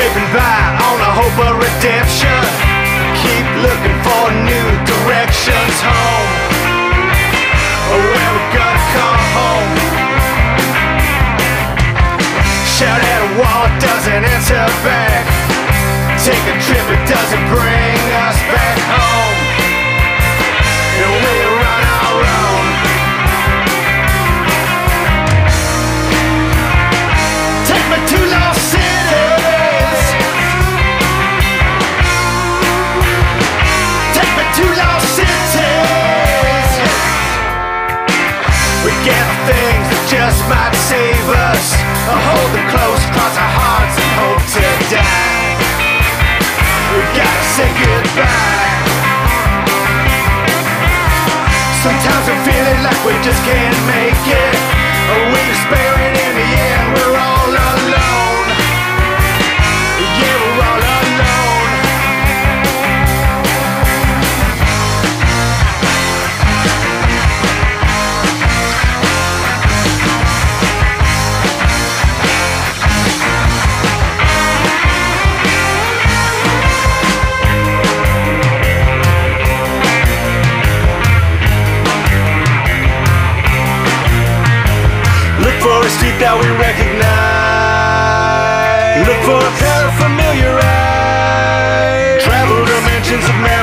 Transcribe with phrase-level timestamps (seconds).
[0.00, 2.40] Scraping by on the hope of redemption.
[3.20, 6.30] Keep looking for new directions home.
[7.92, 9.72] Or where we gonna come home?
[12.64, 15.20] Shout at a wall, it doesn't answer back.
[16.16, 17.79] Take a trip, it doesn't bring
[42.10, 45.54] Or hold them close, cross our hearts and hope to die.
[46.90, 48.82] We gotta say goodbye.
[51.86, 54.58] Sometimes I'm feeling like we just can't make it.
[55.14, 56.19] Or we despair
[86.20, 87.08] that we recognize.
[89.08, 92.20] Look for a pair of familiar eyes.
[92.22, 93.59] Travel dimensions of memory.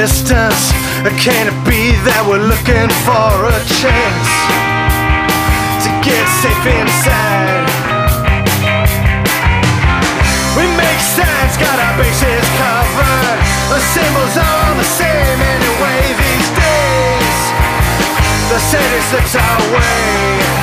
[0.00, 0.72] Distance.
[1.20, 4.30] Can it be that we're looking for a chance
[5.84, 7.68] to get safe inside?
[10.56, 13.40] We make signs, got our bases covered.
[13.68, 17.38] The symbols are all the same anyway these days.
[18.48, 20.59] The city slips our way.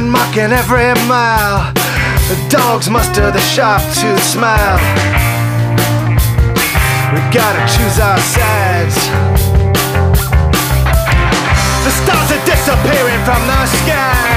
[0.00, 1.72] Wind mocking every mile.
[2.28, 4.78] The dogs muster the sharp tooth smile.
[7.12, 8.96] We gotta choose our sides.
[11.84, 14.29] The stars are disappearing from the sky.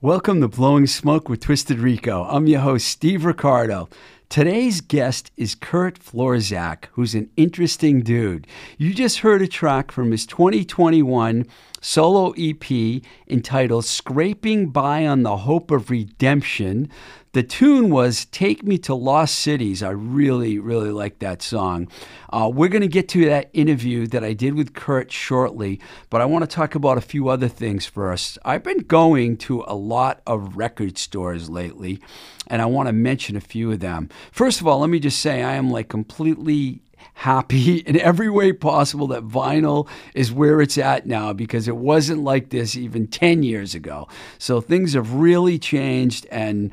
[0.00, 2.22] Welcome to Blowing Smoke with Twisted Rico.
[2.22, 3.88] I'm your host, Steve Ricardo.
[4.28, 8.46] Today's guest is Kurt Florzak, who's an interesting dude.
[8.76, 11.46] You just heard a track from his 2021
[11.80, 16.88] solo EP entitled Scraping By on the Hope of Redemption.
[17.32, 19.82] The tune was Take Me to Lost Cities.
[19.82, 21.88] I really, really like that song.
[22.32, 25.78] Uh, we're going to get to that interview that I did with Kurt shortly,
[26.08, 28.38] but I want to talk about a few other things first.
[28.44, 32.00] I've been going to a lot of record stores lately,
[32.46, 34.08] and I want to mention a few of them.
[34.32, 36.80] First of all, let me just say I am like completely
[37.14, 42.22] happy in every way possible that vinyl is where it's at now because it wasn't
[42.22, 44.08] like this even 10 years ago.
[44.38, 46.72] So things have really changed and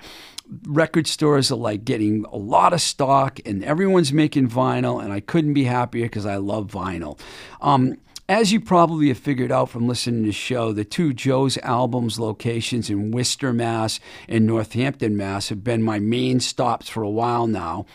[0.63, 5.19] record stores are like getting a lot of stock and everyone's making vinyl and I
[5.19, 7.19] couldn't be happier because I love vinyl.
[7.61, 7.97] Um,
[8.27, 12.19] as you probably have figured out from listening to the show, the two Joe's Albums
[12.19, 17.45] locations in Worcester, Mass and Northampton, Mass have been my main stops for a while
[17.45, 17.85] now.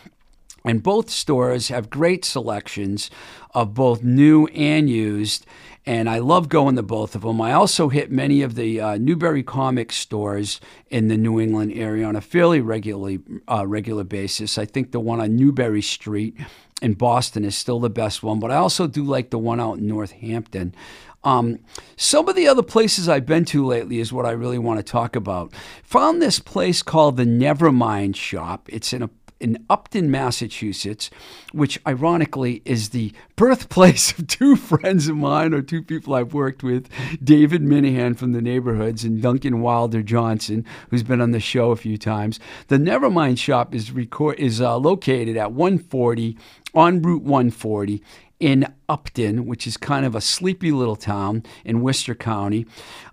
[0.63, 3.09] And both stores have great selections
[3.53, 5.45] of both new and used.
[5.85, 7.41] And I love going to both of them.
[7.41, 12.05] I also hit many of the uh, Newbury comic stores in the New England area
[12.05, 14.59] on a fairly regularly uh, regular basis.
[14.59, 16.37] I think the one on Newbury Street
[16.83, 19.79] in Boston is still the best one, but I also do like the one out
[19.79, 20.75] in Northampton.
[21.23, 21.59] Um,
[21.97, 24.83] some of the other places I've been to lately is what I really want to
[24.83, 25.53] talk about.
[25.83, 28.67] Found this place called the Nevermind Shop.
[28.69, 29.09] It's in a
[29.41, 31.09] in Upton, Massachusetts,
[31.51, 36.63] which ironically is the birthplace of two friends of mine or two people I've worked
[36.63, 36.87] with,
[37.23, 41.75] David Minehan from the neighborhoods and Duncan Wilder Johnson, who's been on the show a
[41.75, 42.39] few times.
[42.67, 46.37] The Nevermind shop is record is uh, located at 140
[46.73, 48.01] on Route 140
[48.41, 52.65] in Upton, which is kind of a sleepy little town in Worcester County.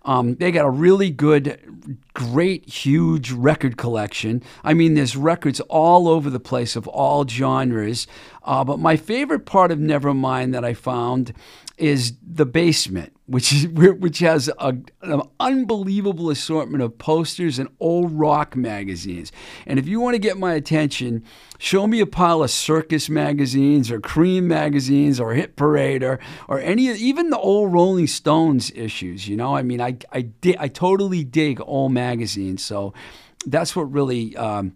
[0.05, 1.61] Um, they got a really good,
[2.15, 4.43] great, huge record collection.
[4.65, 8.07] I mean, there's records all over the place of all genres.
[8.43, 11.35] Uh, but my favorite part of Nevermind that I found
[11.79, 18.13] is the basement, which is which has a, an unbelievable assortment of posters and old
[18.13, 19.33] rock magazines.
[19.67, 21.25] And if you want to get my attention,
[21.59, 26.61] show me a pile of Circus magazines or Creem magazines or Hit Parade or or
[26.61, 29.29] any even the old Rolling Stones issues.
[29.29, 32.93] You know, I mean, I I di- I totally dig old magazines, so
[33.47, 34.37] that's what really.
[34.37, 34.75] Um,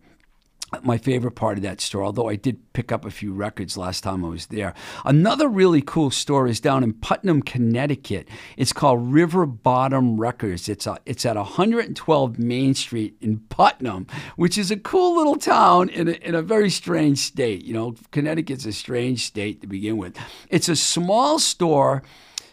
[0.83, 4.03] my favorite part of that store, although I did pick up a few records last
[4.03, 4.75] time I was there.
[5.05, 8.29] Another really cool store is down in Putnam, Connecticut.
[8.57, 10.69] It's called River Bottom Records.
[10.69, 15.89] It's a, it's at 112 Main Street in Putnam, which is a cool little town
[15.89, 17.65] in a, in a very strange state.
[17.65, 20.17] You know, Connecticut's a strange state to begin with.
[20.49, 22.03] It's a small store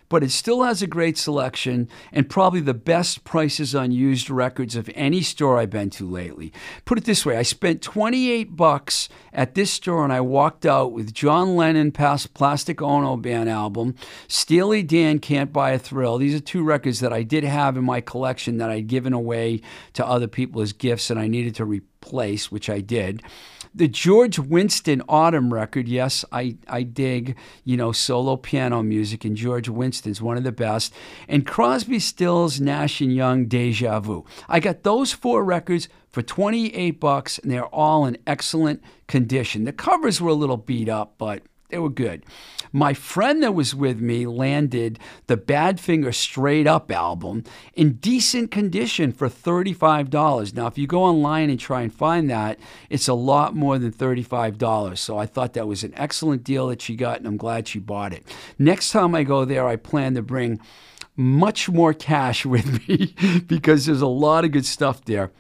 [0.09, 4.75] but it still has a great selection and probably the best prices on used records
[4.75, 6.51] of any store I've been to lately.
[6.85, 10.91] Put it this way, I spent 28 bucks at this store and I walked out
[10.91, 13.95] with John Lennon past Plastic Ono Band album,
[14.27, 16.17] Steely Dan Can't Buy a Thrill.
[16.17, 19.61] These are two records that I did have in my collection that I'd given away
[19.93, 21.88] to other people as gifts and I needed to replace,
[22.51, 23.21] which I did.
[23.73, 29.37] The George Winston Autumn record, yes, I, I dig, you know, solo piano music, and
[29.37, 30.91] George Winston's one of the best.
[31.27, 34.25] And Crosby, Stills, Nash and Young, Deja Vu.
[34.47, 39.65] I got those four records for 28 bucks, and they're all in excellent condition.
[39.65, 42.25] The covers were a little beat up, but they were good.
[42.71, 49.11] My friend that was with me landed the Badfinger Straight Up album in decent condition
[49.11, 50.53] for $35.
[50.55, 52.59] Now, if you go online and try and find that,
[52.89, 54.97] it's a lot more than $35.
[54.97, 57.79] So I thought that was an excellent deal that she got, and I'm glad she
[57.79, 58.25] bought it.
[58.57, 60.59] Next time I go there, I plan to bring
[61.15, 63.15] much more cash with me
[63.47, 65.31] because there's a lot of good stuff there.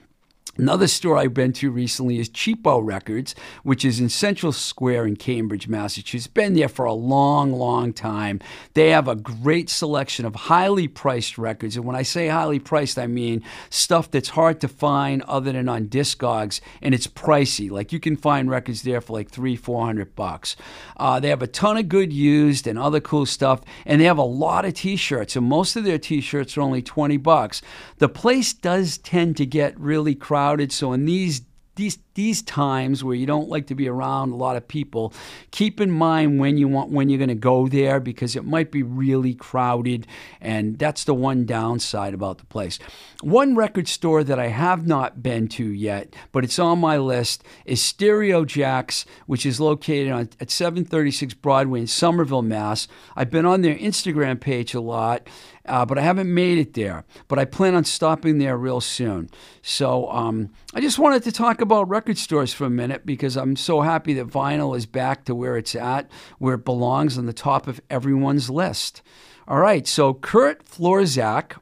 [0.57, 5.15] Another store I've been to recently is Cheapo Records, which is in Central Square in
[5.15, 6.27] Cambridge, Massachusetts.
[6.27, 8.41] Been there for a long, long time.
[8.73, 11.77] They have a great selection of highly priced records.
[11.77, 15.69] And when I say highly priced, I mean stuff that's hard to find other than
[15.69, 17.71] on Discogs, and it's pricey.
[17.71, 20.57] Like you can find records there for like three, four hundred bucks.
[20.97, 24.17] Uh, they have a ton of good used and other cool stuff, and they have
[24.17, 25.37] a lot of T-shirts.
[25.37, 27.61] And most of their T-shirts are only twenty bucks.
[27.99, 30.71] The place does tend to get really crowded crowded.
[30.71, 31.41] So in these
[31.75, 35.13] these these times where you don't like to be around a lot of people,
[35.51, 38.69] keep in mind when you want when you're going to go there because it might
[38.69, 40.05] be really crowded,
[40.41, 42.79] and that's the one downside about the place.
[43.21, 47.43] One record store that I have not been to yet, but it's on my list,
[47.65, 52.87] is Stereo Jacks, which is located on, at 736 Broadway in Somerville, Mass.
[53.15, 55.27] I've been on their Instagram page a lot
[55.69, 57.05] uh, but I haven't made it there.
[57.27, 59.29] But I plan on stopping there real soon.
[59.61, 63.55] So um, I just wanted to talk about record stores for a minute because I'm
[63.55, 66.09] so happy that vinyl is back to where it's at,
[66.39, 69.01] where it belongs on the top of everyone's list.
[69.47, 71.57] All right, so Kurt Florzak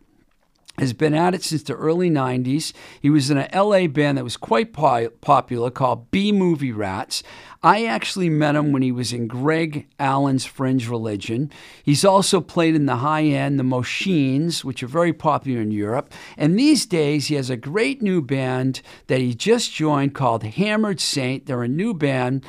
[0.77, 2.71] has been at it since the early 90s.
[3.01, 7.23] He was in an LA band that was quite po- popular called B Movie Rats.
[7.63, 11.51] I actually met him when he was in Greg Allen's Fringe Religion.
[11.83, 16.13] He's also played in the high end, the Moschines, which are very popular in Europe.
[16.37, 21.01] And these days, he has a great new band that he just joined called Hammered
[21.01, 21.47] Saint.
[21.47, 22.45] They're a new band.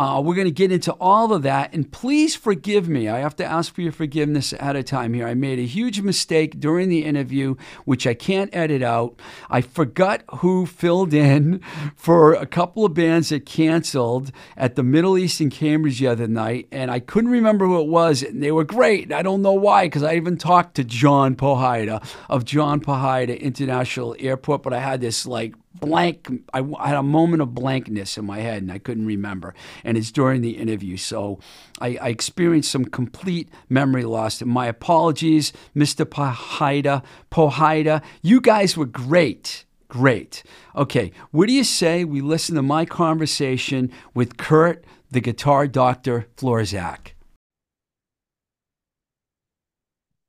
[0.00, 1.74] Uh, we're going to get into all of that.
[1.74, 3.06] And please forgive me.
[3.06, 5.26] I have to ask for your forgiveness ahead of time here.
[5.26, 9.20] I made a huge mistake during the interview, which I can't edit out.
[9.50, 11.60] I forgot who filled in
[11.96, 16.26] for a couple of bands that canceled at the Middle East in Cambridge the other
[16.26, 16.66] night.
[16.72, 18.22] And I couldn't remember who it was.
[18.22, 19.12] And they were great.
[19.12, 24.16] I don't know why, because I even talked to John Powhida of John Powhida International
[24.18, 28.24] Airport, but I had this like blank I, I, had a moment of blankness in
[28.24, 29.54] my head and i couldn't remember.
[29.84, 30.96] And it's during the interview.
[30.96, 31.38] So
[31.80, 34.40] i, I experienced some complete memory loss.
[34.40, 40.42] And my apologies mr powhida powhida you guys were great great.
[40.74, 46.26] Okay what do you say we listen to my conversation with kurt the guitar doctor
[46.36, 47.12] florzak?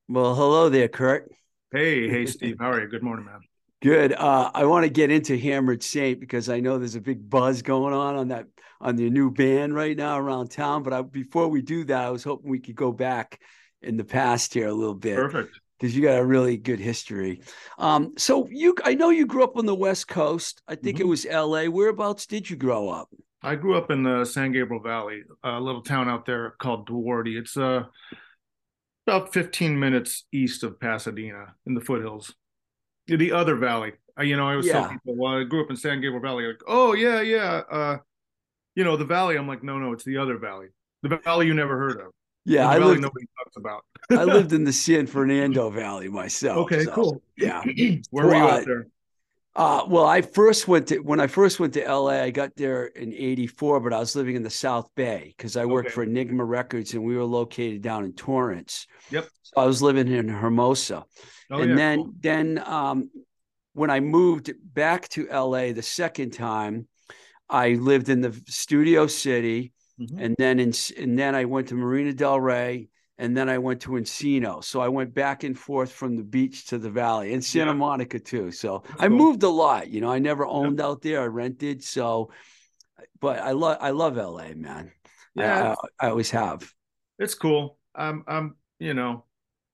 [0.07, 1.31] Well hello there kurt.
[1.71, 2.57] Hey hey steve.
[2.60, 2.88] How are you?
[2.88, 3.41] Good morning man
[3.81, 4.13] Good.
[4.13, 7.63] Uh, I want to get into Hammered Saint because I know there's a big buzz
[7.63, 8.45] going on on that
[8.79, 10.83] on the new band right now around town.
[10.83, 13.39] But I, before we do that, I was hoping we could go back
[13.81, 15.15] in the past here a little bit.
[15.15, 15.59] Perfect.
[15.79, 17.41] Because you got a really good history.
[17.79, 20.61] Um, so you, I know you grew up on the West Coast.
[20.67, 21.07] I think mm-hmm.
[21.07, 21.67] it was L.A.
[21.67, 23.09] Whereabouts did you grow up?
[23.41, 27.31] I grew up in the San Gabriel Valley, a little town out there called Duarte.
[27.31, 27.85] It's uh,
[29.07, 32.35] about 15 minutes east of Pasadena in the foothills
[33.18, 33.94] the other valley.
[34.18, 34.74] Uh, you know, I was yeah.
[34.74, 37.98] tell people, well, I grew up in San Gabriel Valley, like, oh yeah, yeah, uh,
[38.75, 39.38] you know, the valley.
[39.38, 40.68] I'm like, no, no, it's the other valley,
[41.03, 42.12] the valley you never heard of.
[42.44, 43.86] Yeah, I lived, nobody talks about.
[44.10, 46.58] I lived in the San Fernando Valley myself.
[46.60, 47.22] Okay, so, cool.
[47.38, 47.63] Yeah,
[48.10, 48.88] where were you out there?
[49.53, 52.22] Uh, well, I first went to when I first went to LA.
[52.22, 55.65] I got there in '84, but I was living in the South Bay because I
[55.65, 55.93] worked okay.
[55.93, 58.88] for Enigma Records, and we were located down in Torrance.
[59.10, 59.27] Yep.
[59.43, 61.03] So I was living in Hermosa,
[61.51, 62.13] oh, and yeah, then cool.
[62.22, 63.10] then um,
[63.74, 66.88] when I moved back to LA the second time,
[67.50, 70.17] I lived in the Studio City, mm-hmm.
[70.17, 72.88] and then in and then I went to Marina Del Rey,
[73.21, 74.63] and then I went to Encino.
[74.63, 77.77] So I went back and forth from the beach to the valley and Santa yeah.
[77.77, 78.51] Monica too.
[78.51, 79.17] So That's I cool.
[79.17, 79.89] moved a lot.
[79.89, 80.85] You know, I never owned yeah.
[80.85, 81.21] out there.
[81.21, 81.83] I rented.
[81.83, 82.31] So,
[83.19, 84.91] but I love I love LA, man.
[85.35, 86.73] Yeah, I, I, always have.
[87.19, 87.77] It's cool.
[87.93, 89.25] I'm I'm you know,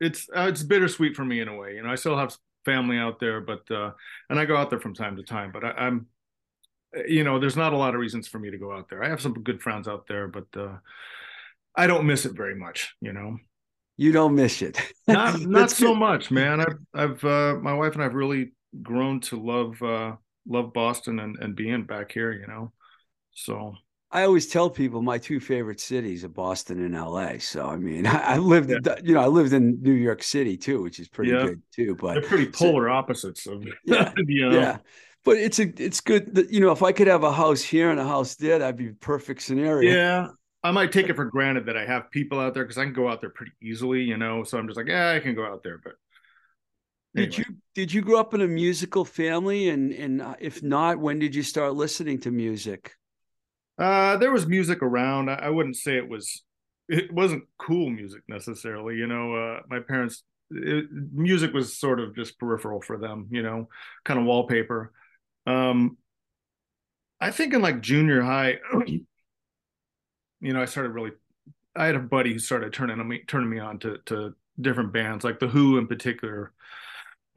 [0.01, 1.75] it's uh, it's bittersweet for me in a way.
[1.75, 2.35] You know, I still have
[2.65, 3.91] family out there, but uh,
[4.29, 5.53] and I go out there from time to time.
[5.53, 6.07] But I, I'm,
[7.07, 9.05] you know, there's not a lot of reasons for me to go out there.
[9.05, 10.75] I have some good friends out there, but uh,
[11.77, 12.93] I don't miss it very much.
[12.99, 13.37] You know,
[13.95, 14.79] you don't miss it.
[15.07, 16.59] not not so much, man.
[16.59, 20.15] I've I've uh, my wife and I've really grown to love uh,
[20.47, 22.33] love Boston and and being back here.
[22.33, 22.73] You know,
[23.31, 23.75] so
[24.09, 27.39] I always tell people my two favorite cities are Boston and LA.
[27.39, 28.95] So I mean, I, I lived, yeah.
[29.03, 31.43] you know, I lived in New York City too, which is pretty yeah.
[31.43, 31.95] good too.
[31.95, 34.59] But they're pretty polar so, opposites of yeah, you know?
[34.59, 34.77] yeah.
[35.25, 37.89] But it's a it's good that you know if I could have a house here
[37.89, 39.91] and a house there, that'd be perfect scenario.
[39.91, 40.27] Yeah,
[40.63, 42.93] I might take it for granted that I have people out there because I can
[42.93, 44.43] go out there pretty easily, you know.
[44.43, 45.79] So I'm just like, yeah, I can go out there.
[45.83, 45.93] But
[47.15, 47.29] anyway.
[47.29, 47.45] did you
[47.75, 49.69] did you grow up in a musical family?
[49.69, 52.93] And and uh, if not, when did you start listening to music?
[53.77, 55.29] Uh, there was music around.
[55.29, 56.43] I, I, wouldn't say it was
[56.89, 58.95] it wasn't cool music necessarily.
[58.95, 63.27] You know, uh, my parents it, music was sort of just peripheral for them.
[63.29, 63.69] You know,
[64.03, 64.91] kind of wallpaper.
[65.45, 65.97] Um,
[67.21, 68.57] I think in like junior high,
[70.41, 71.11] you know, I started really.
[71.75, 75.23] I had a buddy who started turning me turning me on to to different bands,
[75.23, 76.53] like the Who in particular.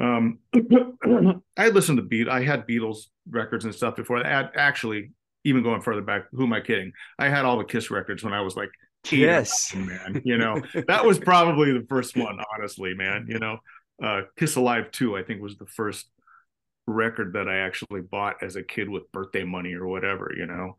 [0.00, 0.38] Um,
[1.56, 2.28] I listened to Beat.
[2.28, 4.22] I had Beatles records and stuff before.
[4.22, 4.52] that.
[4.56, 5.12] actually,
[5.44, 6.92] even going further back, who am I kidding?
[7.18, 8.70] I had all the Kiss records when I was like,
[9.10, 10.22] yes, man.
[10.24, 13.26] You know, that was probably the first one, honestly, man.
[13.28, 13.58] You know,
[14.02, 16.06] uh, Kiss Alive 2, I think, was the first
[16.86, 20.76] record that I actually bought as a kid with birthday money or whatever, you know,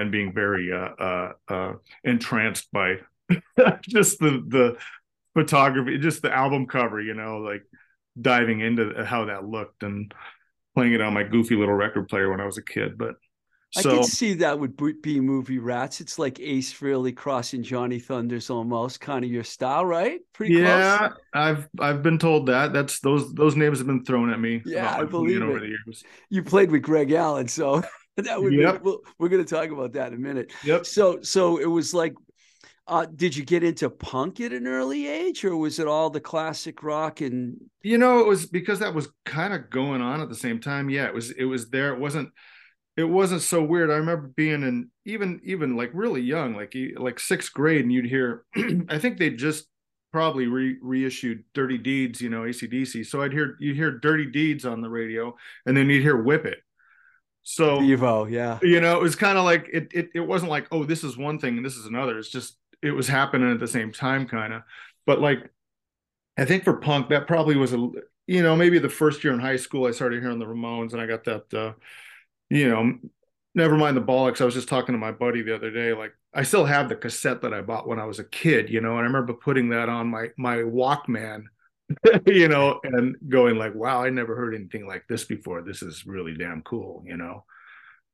[0.00, 1.72] and being very uh, uh, uh,
[2.04, 2.96] entranced by
[3.82, 4.76] just the the
[5.34, 7.62] photography, just the album cover, you know, like
[8.20, 10.12] diving into how that looked and
[10.74, 12.98] playing it on my goofy little record player when I was a kid.
[12.98, 13.14] But
[13.76, 16.00] I can see that would be movie rats.
[16.00, 20.20] It's like Ace Frehley crossing Johnny Thunders almost kind of your style, right?
[20.32, 21.10] Pretty yeah, close.
[21.32, 22.72] I've I've been told that.
[22.72, 24.60] That's those those names have been thrown at me.
[24.64, 25.60] Yeah, I believe over it.
[25.60, 26.02] the years.
[26.30, 27.82] You played with Greg Allen, so
[28.24, 28.76] that would yep.
[28.76, 30.52] be, we'll, we're going to talk about that in a minute.
[30.64, 30.86] Yep.
[30.86, 32.14] So so it was like
[32.90, 36.20] uh, did you get into punk at an early age, or was it all the
[36.20, 37.56] classic rock and?
[37.82, 40.90] You know, it was because that was kind of going on at the same time.
[40.90, 41.30] Yeah, it was.
[41.30, 41.94] It was there.
[41.94, 42.30] It wasn't.
[42.96, 43.92] It wasn't so weird.
[43.92, 48.06] I remember being in even even like really young, like like sixth grade, and you'd
[48.06, 48.44] hear.
[48.88, 49.66] I think they just
[50.12, 53.06] probably re- reissued Dirty Deeds, you know, ACDC.
[53.06, 56.44] So I'd hear you hear Dirty Deeds on the radio, and then you'd hear Whip
[56.44, 56.58] It.
[57.42, 58.58] So Devo, yeah.
[58.62, 61.16] You know, it was kind of like it, it it wasn't like, oh, this is
[61.16, 62.18] one thing and this is another.
[62.18, 64.62] It's just it was happening at the same time, kind of.
[65.06, 65.50] But like,
[66.38, 67.90] I think for punk, that probably was a
[68.26, 71.00] you know maybe the first year in high school I started hearing the Ramones, and
[71.00, 71.72] I got that uh,
[72.48, 72.98] you know.
[73.52, 74.40] Never mind the bollocks.
[74.40, 75.92] I was just talking to my buddy the other day.
[75.92, 78.80] Like, I still have the cassette that I bought when I was a kid, you
[78.80, 81.44] know, and I remember putting that on my my Walkman,
[82.26, 85.62] you know, and going like, "Wow, I never heard anything like this before.
[85.62, 87.44] This is really damn cool," you know.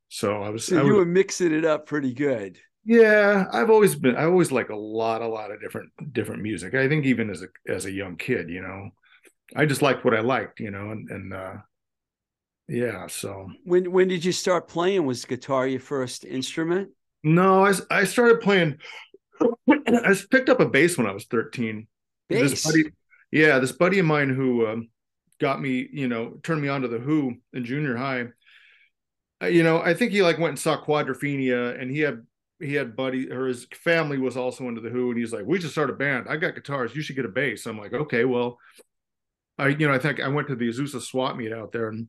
[0.09, 0.67] So I was.
[0.67, 2.59] So I you was, were mixing it up pretty good.
[2.85, 4.17] Yeah, I've always been.
[4.17, 6.75] I always like a lot, a lot of different different music.
[6.75, 8.91] I think even as a as a young kid, you know,
[9.55, 11.55] I just liked what I liked, you know, and and uh,
[12.69, 13.07] yeah.
[13.09, 15.05] So when when did you start playing?
[15.05, 16.91] Was guitar your first instrument?
[17.23, 18.79] No, I I started playing.
[19.69, 21.89] I picked up a bass when I was thirteen.
[22.29, 22.51] Bass.
[22.51, 22.85] This buddy,
[23.37, 24.89] yeah, this buddy of mine who um,
[25.39, 28.29] got me, you know, turned me on to the Who in junior high.
[29.47, 32.25] You know, I think he like went and saw Quadrophenia, and he had
[32.61, 35.61] he had buddy or his family was also into the Who, and he's like, "We
[35.61, 36.27] should start a band.
[36.31, 36.97] I got guitars.
[36.97, 38.59] You should get a bass." I'm like, "Okay, well."
[39.59, 42.09] I you know I think I went to the Azusa swap meet out there and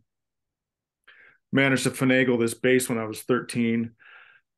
[1.54, 3.92] managed to finagle this bass when I was 13,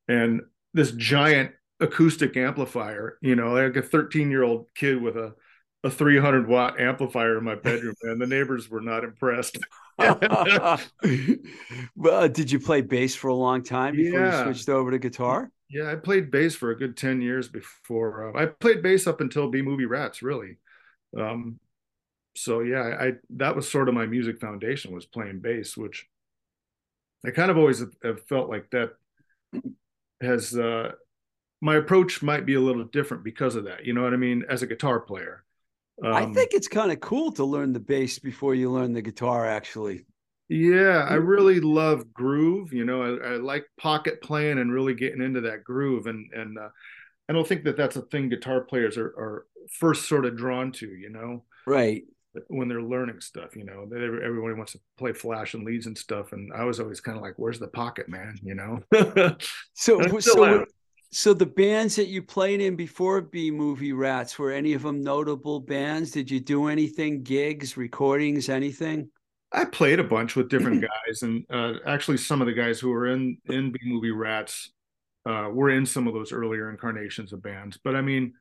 [0.07, 0.41] and
[0.73, 3.17] this giant acoustic amplifier.
[3.21, 5.33] You know, like a 13 year old kid with a
[5.83, 9.57] a 300 watt amplifier in my bedroom, and the neighbors were not impressed.
[9.97, 10.79] well,
[12.29, 14.37] did you play bass for a long time before yeah.
[14.39, 15.51] you switched over to guitar?
[15.69, 18.35] Yeah, I played bass for a good 10 years before.
[18.35, 20.57] Uh, I played bass up until B Movie Rats, really.
[21.17, 21.59] Um,
[22.35, 26.07] so yeah, I that was sort of my music foundation was playing bass, which
[27.25, 28.91] I kind of always have, have felt like that
[30.21, 30.91] has uh,
[31.61, 33.85] my approach might be a little different because of that.
[33.85, 34.45] You know what I mean?
[34.49, 35.43] As a guitar player,
[36.03, 39.01] um, I think it's kind of cool to learn the bass before you learn the
[39.01, 39.45] guitar.
[39.45, 40.05] Actually,
[40.49, 42.73] yeah, I really love groove.
[42.73, 46.07] You know, I, I, like pocket playing and really getting into that groove.
[46.07, 46.69] And and uh,
[47.29, 50.71] I don't think that that's a thing guitar players are, are first sort of drawn
[50.73, 50.87] to.
[50.87, 52.03] You know, right
[52.47, 53.55] when they're learning stuff.
[53.55, 56.31] You know, everybody wants to play flash and leads and stuff.
[56.31, 58.79] And I was always kind of like, "Where's the pocket, man?" You know.
[59.73, 60.65] so so
[61.11, 65.01] so the bands that you played in before B Movie Rats were any of them
[65.01, 66.11] notable bands?
[66.11, 69.09] Did you do anything, gigs, recordings, anything?
[69.51, 72.89] I played a bunch with different guys, and uh, actually, some of the guys who
[72.89, 74.71] were in in B movie Rats
[75.25, 77.79] uh, were in some of those earlier incarnations of bands.
[77.83, 78.33] But I mean,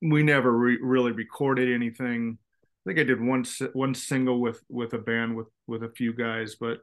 [0.00, 2.38] we never re- really recorded anything.
[2.86, 6.12] I think I did one one single with with a band with with a few
[6.12, 6.78] guys, but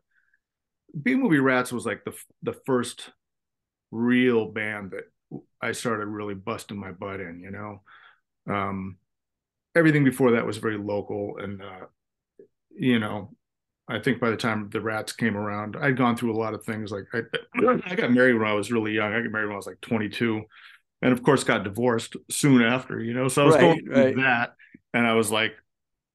[1.02, 3.10] B movie Rats was like the the first
[3.96, 5.06] real band that
[5.62, 7.40] I started really busting my butt in.
[7.40, 7.82] You know,
[8.48, 8.98] um,
[9.76, 11.62] everything before that was very local and.
[11.62, 11.86] Uh,
[12.78, 13.32] you know,
[13.88, 16.64] I think by the time the rats came around, I'd gone through a lot of
[16.64, 16.92] things.
[16.92, 17.22] Like I,
[17.86, 19.14] I got married when I was really young.
[19.14, 20.44] I got married when I was like 22,
[21.02, 23.02] and of course got divorced soon after.
[23.02, 24.16] You know, so I was right, going through right.
[24.18, 24.54] that,
[24.94, 25.54] and I was like,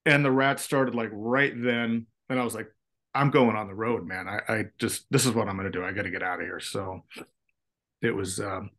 [0.05, 2.69] and the rats started like right then, and I was like,
[3.15, 4.27] I'm going on the road, man.
[4.27, 5.85] I, I just this is what I'm going to do.
[5.85, 6.61] I got to get out of here.
[6.61, 7.05] So
[8.03, 8.71] it was um,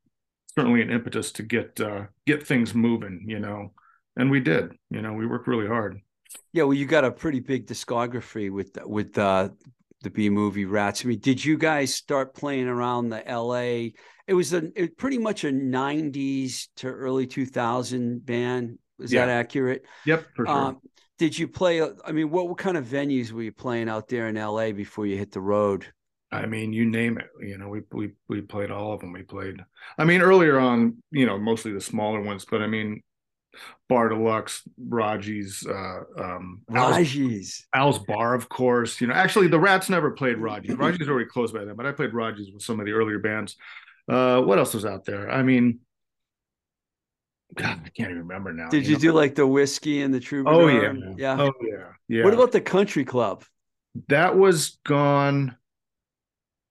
[0.55, 3.25] certainly an impetus to get uh, get things moving.
[3.27, 3.73] You know,
[4.15, 4.71] and we did.
[4.89, 5.99] You know, we worked really hard.
[6.53, 9.49] Yeah, well, you got a pretty big discography with with uh,
[10.01, 11.03] the B movie Rats.
[11.03, 13.93] I mean, did you guys start playing around the L.A.?
[14.27, 18.77] It was a it was pretty much a '90s to early 2000 band.
[18.99, 19.25] Is yeah.
[19.25, 19.83] that accurate?
[20.05, 20.55] Yep, for sure.
[20.55, 20.79] Um,
[21.17, 21.81] did you play?
[21.81, 24.71] I mean, what, what kind of venues were you playing out there in L.A.
[24.71, 25.85] before you hit the road?
[26.31, 27.29] I mean, you name it.
[27.41, 29.11] You know, we we we played all of them.
[29.11, 29.63] We played.
[29.97, 33.01] I mean, earlier on, you know, mostly the smaller ones, but I mean,
[33.89, 39.01] Bar Deluxe, Raji's, uh, um, Raji's, Al's Bar, of course.
[39.01, 40.75] You know, actually, the Rats never played Raji's.
[40.75, 43.57] Raji's already closed by then, but I played Raji's with some of the earlier bands.
[44.07, 45.29] Uh, what else was out there?
[45.29, 45.79] I mean,
[47.53, 48.69] God, I can't even remember now.
[48.69, 48.99] Did you, you know?
[48.99, 50.61] do like the whiskey and the troubadour?
[50.61, 52.23] Oh yeah, yeah, oh yeah, yeah.
[52.23, 53.43] What about the country club?
[54.07, 55.57] That was gone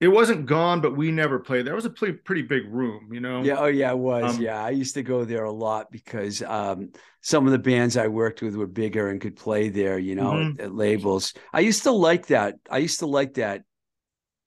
[0.00, 1.66] it wasn't gone, but we never played.
[1.66, 3.42] There was a pretty, pretty big room, you know.
[3.42, 4.36] Yeah, oh yeah, it was.
[4.36, 7.98] Um, yeah, I used to go there a lot because um, some of the bands
[7.98, 10.58] I worked with were bigger and could play there, you know, mm-hmm.
[10.58, 11.34] at, at, labels.
[11.52, 12.54] I used to like that.
[12.70, 13.62] I used to like that.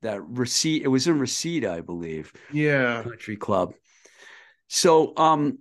[0.02, 0.82] That receipt.
[0.84, 2.34] It was in Reseda, I believe.
[2.52, 3.74] Yeah, country club.
[4.68, 5.60] So, um,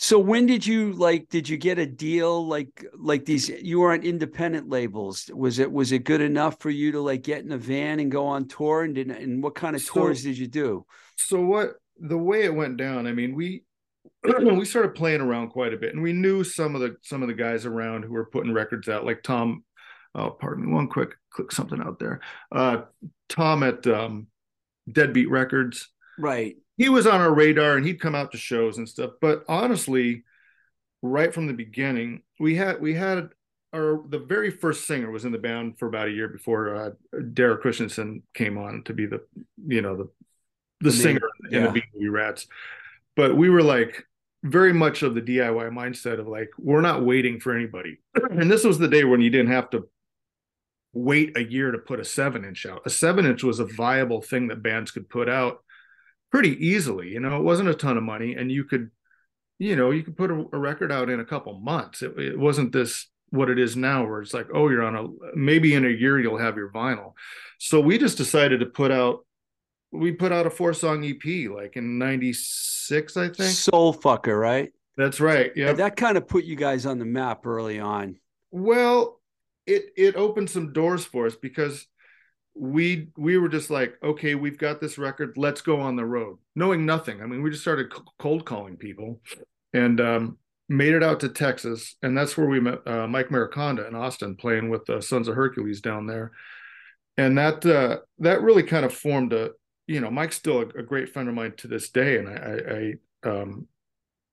[0.00, 3.92] so when did you like did you get a deal like like these you were
[3.92, 5.28] on independent labels?
[5.34, 8.08] Was it was it good enough for you to like get in a van and
[8.08, 10.86] go on tour and did, and what kind of so, tours did you do?
[11.16, 13.64] So what the way it went down, I mean, we
[14.22, 17.28] we started playing around quite a bit and we knew some of the some of
[17.28, 19.64] the guys around who were putting records out like Tom
[20.14, 22.20] oh pardon me one quick click something out there.
[22.54, 22.82] Uh
[23.28, 24.28] Tom at um
[24.88, 25.88] Deadbeat Records.
[26.20, 29.10] Right he was on our radar and he'd come out to shows and stuff.
[29.20, 30.24] But honestly,
[31.02, 33.30] right from the beginning, we had we had
[33.74, 36.90] our the very first singer was in the band for about a year before uh,
[37.34, 39.20] Derek Christensen came on to be the
[39.66, 40.04] you know the
[40.80, 41.66] the, the singer in yeah.
[41.66, 42.46] the Beat Rats.
[43.16, 44.04] But we were like
[44.44, 47.98] very much of the DIY mindset of like we're not waiting for anybody.
[48.30, 49.88] and this was the day when you didn't have to
[50.92, 52.82] wait a year to put a seven inch out.
[52.86, 55.64] A seven inch was a viable thing that bands could put out
[56.30, 57.08] pretty easily.
[57.08, 58.90] You know, it wasn't a ton of money, and you could,
[59.58, 62.02] you know, you could put a, a record out in a couple months.
[62.02, 65.36] It, it, wasn't this what it is now, where it's like, oh, you're on a
[65.36, 67.12] maybe in a year you'll have your vinyl.
[67.58, 69.24] So we just decided to put out.
[69.90, 73.50] We put out a four song EP like in '96, I think.
[73.50, 74.70] Soul fucker, right?
[74.98, 75.52] That's right.
[75.54, 78.18] Yeah, that kind of put you guys on the map early on.
[78.50, 79.20] Well,
[79.66, 81.86] it it opened some doors for us because
[82.58, 86.38] we we were just like okay we've got this record let's go on the road
[86.56, 87.22] knowing nothing.
[87.22, 89.20] I mean we just started cold calling people
[89.72, 91.96] and um, made it out to texas.
[92.02, 95.36] And that's where we met uh, mike mariconda in austin playing with the sons of
[95.36, 96.32] hercules down there.
[97.16, 99.50] And that uh, that really kind of formed a
[99.86, 102.18] you know mike's still a, a great friend of mine to this day.
[102.18, 103.68] And i, I, I um,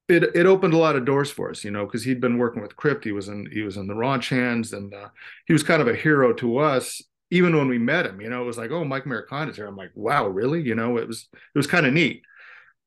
[0.08, 2.62] it it opened a lot of doors for us, you know, because he'd been working
[2.62, 3.04] with Crypt.
[3.04, 5.10] He was in he was in the Raunch Hands, and uh,
[5.48, 8.42] he was kind of a hero to us even when we met him, you know,
[8.42, 9.68] it was like, oh, Mike Mariconda's here.
[9.68, 10.62] I'm like, wow, really?
[10.62, 12.24] You know, it was it was kind of neat.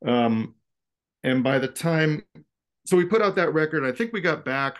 [0.06, 0.54] Um,
[1.22, 2.22] and by the time,
[2.86, 3.84] so we put out that record.
[3.84, 4.76] I think we got back.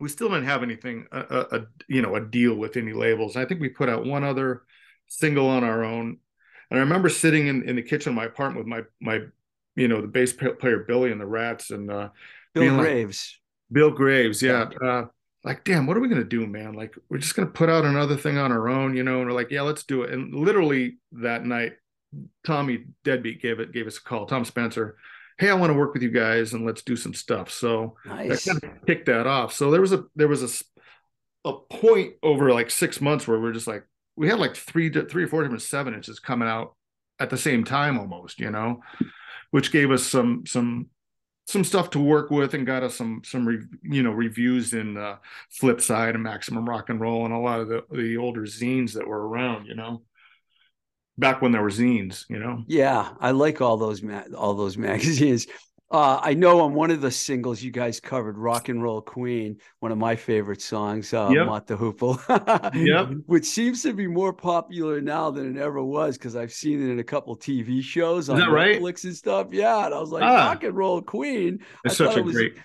[0.00, 3.36] We still didn't have anything, a, a, a you know, a deal with any labels.
[3.36, 4.62] I think we put out one other
[5.08, 6.18] single on our own.
[6.70, 9.26] And I remember sitting in, in the kitchen of my apartment with my my,
[9.76, 12.08] you know, the bass player Billy and the Rats and uh,
[12.54, 13.38] Bill Graves.
[13.70, 14.68] Like, Bill Graves, yeah.
[14.82, 15.04] Uh,
[15.44, 16.72] like, damn, what are we gonna do, man?
[16.72, 19.18] Like, we're just gonna put out another thing on our own, you know?
[19.18, 20.12] And we're like, yeah, let's do it.
[20.12, 21.74] And literally that night,
[22.44, 24.26] Tommy Deadbeat gave it gave us a call.
[24.26, 24.96] Tom Spencer,
[25.38, 27.50] hey, I want to work with you guys and let's do some stuff.
[27.50, 28.46] So nice.
[28.46, 29.52] I kind of kicked that off.
[29.52, 30.64] So there was a there was a
[31.48, 33.84] a point over like six months where we're just like
[34.16, 36.74] we had like three three or four different seven inches coming out
[37.20, 38.80] at the same time almost, you know,
[39.50, 40.88] which gave us some some
[41.46, 44.96] some stuff to work with and got us some some re, you know reviews in
[44.96, 45.16] uh,
[45.60, 49.06] Flipside and Maximum Rock and Roll and a lot of the the older zines that
[49.06, 49.66] were around.
[49.66, 50.02] You know,
[51.18, 52.24] back when there were zines.
[52.28, 52.64] You know.
[52.66, 55.46] Yeah, I like all those ma- all those magazines.
[55.94, 59.58] Uh, I know on one of the singles you guys covered "Rock and Roll Queen,"
[59.78, 61.46] one of my favorite songs, uh, yep.
[61.46, 62.18] "Mott the Hoople,"
[62.74, 63.16] yep.
[63.26, 66.90] which seems to be more popular now than it ever was because I've seen it
[66.90, 69.04] in a couple TV shows on Netflix right?
[69.04, 69.46] and stuff.
[69.52, 70.48] Yeah, and I was like, ah.
[70.48, 72.56] "Rock and Roll Queen." It's such a it was, great,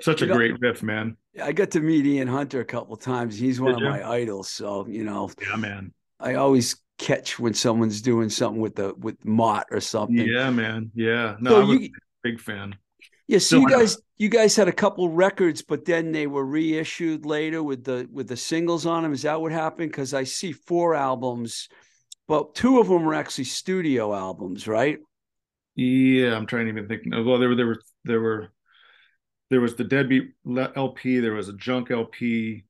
[0.00, 1.16] such a know, great riff, man.
[1.42, 3.36] I got to meet Ian Hunter a couple times.
[3.36, 4.00] He's one Did of you?
[4.00, 5.28] my idols, so you know.
[5.42, 5.92] Yeah, man.
[6.20, 10.16] I always catch when someone's doing something with the with Mott or something.
[10.16, 10.92] Yeah, man.
[10.94, 11.34] Yeah.
[11.40, 11.90] No, so you,
[12.30, 12.76] big fan.
[13.28, 17.26] Yeah, so you guys you guys had a couple records, but then they were reissued
[17.26, 19.12] later with the with the singles on them.
[19.12, 19.90] Is that what happened?
[19.90, 21.68] Because I see four albums,
[22.28, 24.98] but two of them were actually studio albums, right?
[25.74, 27.02] Yeah, I'm trying to even think.
[27.10, 28.48] Well, there were there were there were
[29.50, 32.64] there was the Deadbeat LP, there was a Junk LP,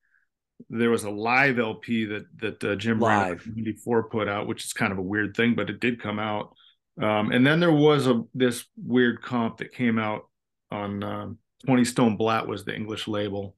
[0.69, 4.73] there was a live LP that that uh, Jim live before put out, which is
[4.73, 6.55] kind of a weird thing, but it did come out.
[7.01, 10.27] Um, and then there was a this weird comp that came out
[10.71, 11.27] on uh,
[11.65, 13.55] 20 Stone Blatt was the English label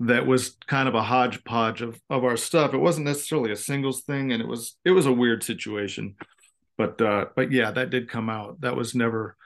[0.00, 2.72] that was kind of a hodgepodge of, of our stuff.
[2.72, 6.14] It wasn't necessarily a singles thing, and it was it was a weird situation.
[6.76, 8.60] But uh, but yeah, that did come out.
[8.60, 9.36] That was never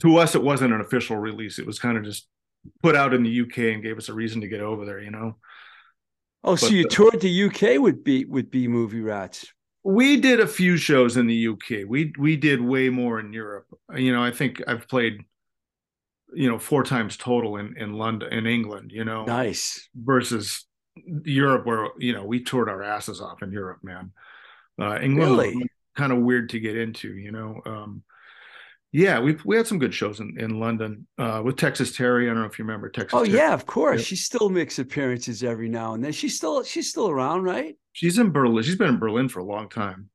[0.00, 0.34] to us.
[0.34, 1.58] It wasn't an official release.
[1.58, 2.26] It was kind of just
[2.82, 5.00] put out in the UK and gave us a reason to get over there.
[5.00, 5.36] You know.
[6.42, 9.46] Oh, so you uh, toured the UK with B with B movie rats.
[9.84, 11.84] We did a few shows in the UK.
[11.86, 13.66] We we did way more in Europe.
[13.94, 15.24] You know, I think I've played,
[16.34, 18.92] you know, four times total in in London, in England.
[18.92, 19.88] You know, Nice.
[19.94, 20.64] versus
[21.24, 24.12] Europe, where you know we toured our asses off in Europe, man.
[24.80, 25.66] Uh, England Really?
[25.96, 27.14] kind of weird to get into.
[27.16, 28.02] You know, um,
[28.94, 32.24] yeah, we we had some good shows in in London uh, with Texas Terri.
[32.24, 33.12] I don't know if you remember Texas.
[33.12, 33.32] Oh Terri.
[33.32, 33.98] yeah, of course.
[33.98, 34.06] Yep.
[34.06, 36.12] She still makes appearances every now and then.
[36.12, 37.76] She's still she's still around, right?
[37.92, 38.62] she's in Berlin.
[38.62, 40.10] She's been in Berlin for a long time.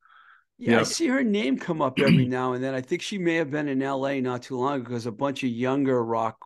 [0.57, 2.73] Yeah, I see her name come up every now and then.
[2.73, 5.43] I think she may have been in LA not too long ago because a bunch
[5.43, 6.37] of younger rock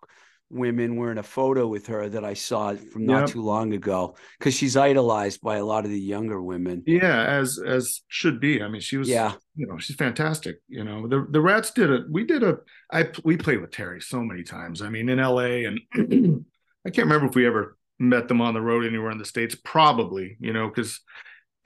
[0.54, 3.30] women were in a photo with her that I saw from not Yep.
[3.30, 6.84] too long ago because she's idolized by a lot of the younger women.
[6.86, 8.62] Yeah, as as should be.
[8.62, 9.10] I mean, she was.
[9.10, 9.34] Yeah.
[9.56, 12.58] you know she's fantastic you know the the rats did it we did a
[12.92, 15.38] i we played with terri so many times i mean in la
[15.70, 15.80] and
[16.86, 19.56] i can't remember if we ever met them on the road anywhere in the states
[19.64, 21.02] probably you know because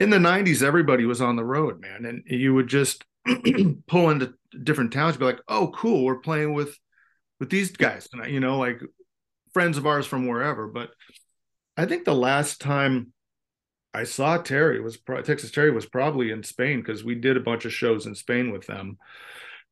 [0.00, 3.06] in the 90s everybody was on the road man and you would just
[3.86, 6.76] pull into different towns be like oh cool we're playing with
[7.40, 8.80] with these guys tonight you know like
[9.52, 10.90] friends of ours from wherever but
[11.76, 13.12] i think the last time
[13.94, 17.40] I saw Terri was pro- Texas Terri was probably in Spain because we did a
[17.40, 18.98] bunch of shows in Spain with them,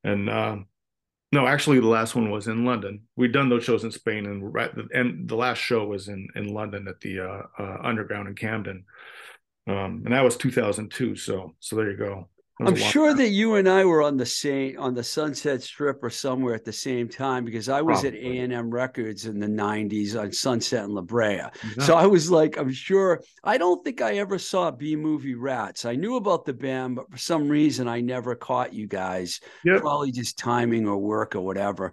[0.03, 0.67] and um,
[1.33, 3.03] no, actually the last one was in London.
[3.17, 6.53] We'd done those shows in Spain, and right, and the last show was in in
[6.53, 8.85] London at the uh, uh, Underground in Camden,
[9.67, 11.17] um, and that was 2002.
[11.17, 12.29] So so there you go.
[12.59, 16.09] I'm sure that you and I were on the same on the Sunset Strip or
[16.09, 18.39] somewhere at the same time because I was at Probably.
[18.39, 21.43] and M Records in the '90s on Sunset and La Brea.
[21.81, 23.23] So I was like, I'm sure.
[23.45, 25.85] I don't think I ever saw B movie Rats.
[25.85, 29.41] I knew about the band, but for some reason I never caught you guys.
[29.65, 29.83] Yep.
[29.83, 31.93] Probably just timing or work or whatever.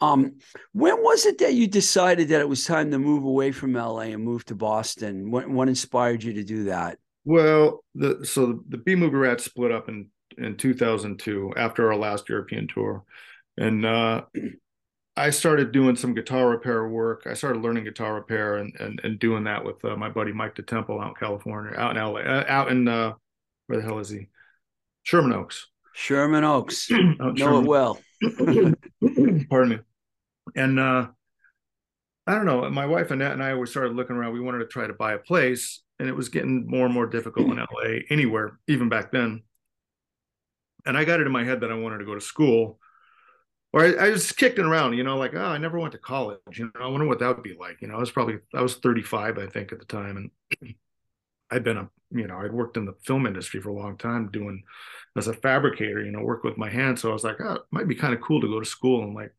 [0.00, 0.38] Um,
[0.72, 4.10] when was it that you decided that it was time to move away from LA
[4.10, 5.30] and move to Boston?
[5.30, 6.98] What what inspired you to do that?
[7.24, 10.08] Well, the so the B movie Rats split up in
[10.38, 13.04] in 2002 after our last European tour,
[13.56, 14.22] and uh,
[15.16, 17.22] I started doing some guitar repair work.
[17.26, 20.54] I started learning guitar repair and and, and doing that with uh, my buddy Mike
[20.54, 23.12] DeTemple out in California, out in LA, uh, out in uh,
[23.66, 24.28] where the hell is he?
[25.02, 25.66] Sherman Oaks.
[25.94, 26.90] Sherman Oaks.
[27.18, 28.00] Know it well.
[29.50, 29.78] Pardon me.
[30.56, 31.08] And uh,
[32.26, 32.68] I don't know.
[32.70, 34.32] My wife Annette and I we started looking around.
[34.32, 37.06] We wanted to try to buy a place, and it was getting more and more
[37.06, 39.44] difficult in LA, anywhere, even back then.
[40.84, 42.80] And I got it in my head that I wanted to go to school,
[43.72, 46.40] or I, I was kicking around, you know, like, oh, I never went to college.
[46.54, 47.80] You know, I wonder what that would be like.
[47.80, 50.74] You know, I was probably I was 35, I think, at the time, and
[51.52, 54.28] I'd been a, you know, I'd worked in the film industry for a long time,
[54.32, 54.64] doing
[55.16, 57.00] as a fabricator, you know, work with my hands.
[57.00, 59.04] So I was like, oh, it might be kind of cool to go to school
[59.04, 59.32] and like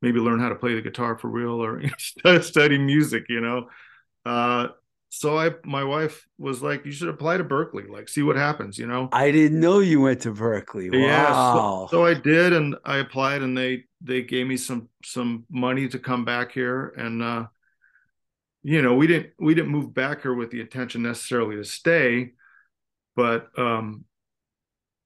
[0.00, 1.90] maybe learn how to play the guitar for real or you
[2.24, 3.68] know, study music, you know.
[4.24, 4.68] Uh,
[5.10, 8.78] so I, my wife was like, you should apply to Berklee, like see what happens,
[8.78, 9.08] you know.
[9.12, 10.92] I didn't know you went to Berklee.
[10.92, 10.98] Wow.
[10.98, 15.44] Yeah, so, so I did, and I applied, and they they gave me some some
[15.50, 17.46] money to come back here, and uh,
[18.62, 22.32] you know, we didn't we didn't move back here with the intention necessarily to stay,
[23.16, 24.04] but um,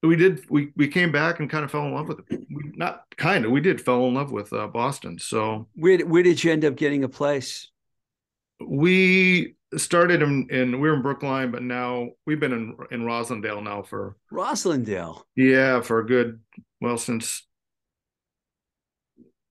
[0.03, 2.41] we did we we came back and kind of fell in love with it.
[2.51, 5.19] We, not kind of, we did fell in love with uh, Boston.
[5.21, 7.69] So where, where did you end up getting a place?
[8.67, 13.63] we started in, in we were in Brookline, but now we've been in in Roslindale
[13.63, 15.23] now for Roslindale.
[15.37, 16.41] Yeah, for a good
[16.81, 17.47] well since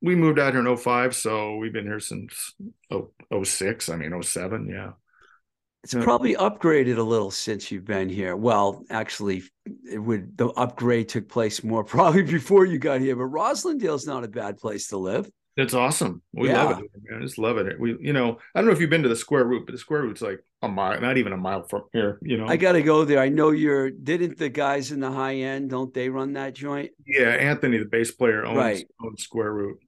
[0.02, 2.56] we moved out here in 05, so we've been here since
[2.90, 3.12] oh,
[3.44, 4.92] 06, I mean 07, yeah.
[5.84, 6.04] It's Yeah.
[6.04, 8.36] probably upgraded a little since you've been here.
[8.36, 9.44] Well, actually,
[9.90, 13.16] it would the upgrade took place more probably before you got here.
[13.16, 15.30] But Roslindale's not a bad place to live.
[15.58, 16.22] It's awesome.
[16.34, 16.64] We Yeah.
[16.64, 17.20] love it, man.
[17.20, 17.78] I just love it.
[17.80, 19.78] We, you know, I don't know if you've been to the Square Root, but the
[19.78, 22.20] Square Root's like a mile, not even a mile from here.
[22.22, 23.20] You know, I got to go there.
[23.20, 23.90] I know you're.
[23.90, 25.70] Didn't the guys in the high end?
[25.70, 26.92] Don't they run that joint?
[27.06, 27.30] yeah.
[27.32, 28.86] Anthony, the bass player, owns, Right.
[29.04, 29.80] owns Square Root.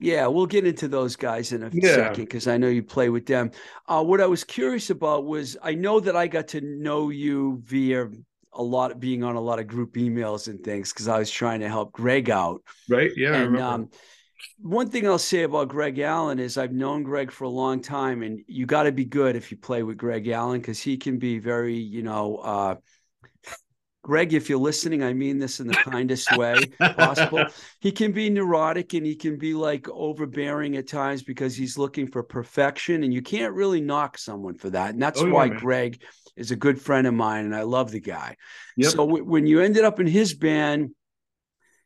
[0.00, 1.94] Yeah, we'll get into those guys in a Yeah.
[1.96, 3.50] second because I know you play with them.
[3.88, 7.60] Uh, what I was curious about was I know that I got to know you
[7.64, 8.06] via
[8.52, 11.30] a lot of being on a lot of group emails and things because I was
[11.30, 12.62] trying to help Greg out.
[12.88, 13.10] Right?
[13.16, 13.32] Yeah.
[13.32, 13.64] I and remember.
[13.74, 13.88] um,
[14.60, 18.22] one thing I'll say about Greg Allen is I've known Greg for a long time,
[18.22, 21.18] and you got to be good if you play with Greg Allen because he can
[21.18, 22.74] be very, you know, uh,
[24.02, 24.32] Greg.
[24.32, 26.56] If you're listening, I mean this in the kindest way
[26.96, 27.46] possible.
[27.80, 32.08] He can be neurotic and he can be like overbearing at times because he's looking
[32.08, 34.90] for perfection, and you can't really knock someone for that.
[34.90, 35.58] And that's Oh, yeah, why man.
[35.58, 36.02] Greg
[36.36, 38.36] is a good friend of mine, and I love the guy.
[38.76, 38.90] Yep.
[38.90, 40.90] So w- when you ended up in his band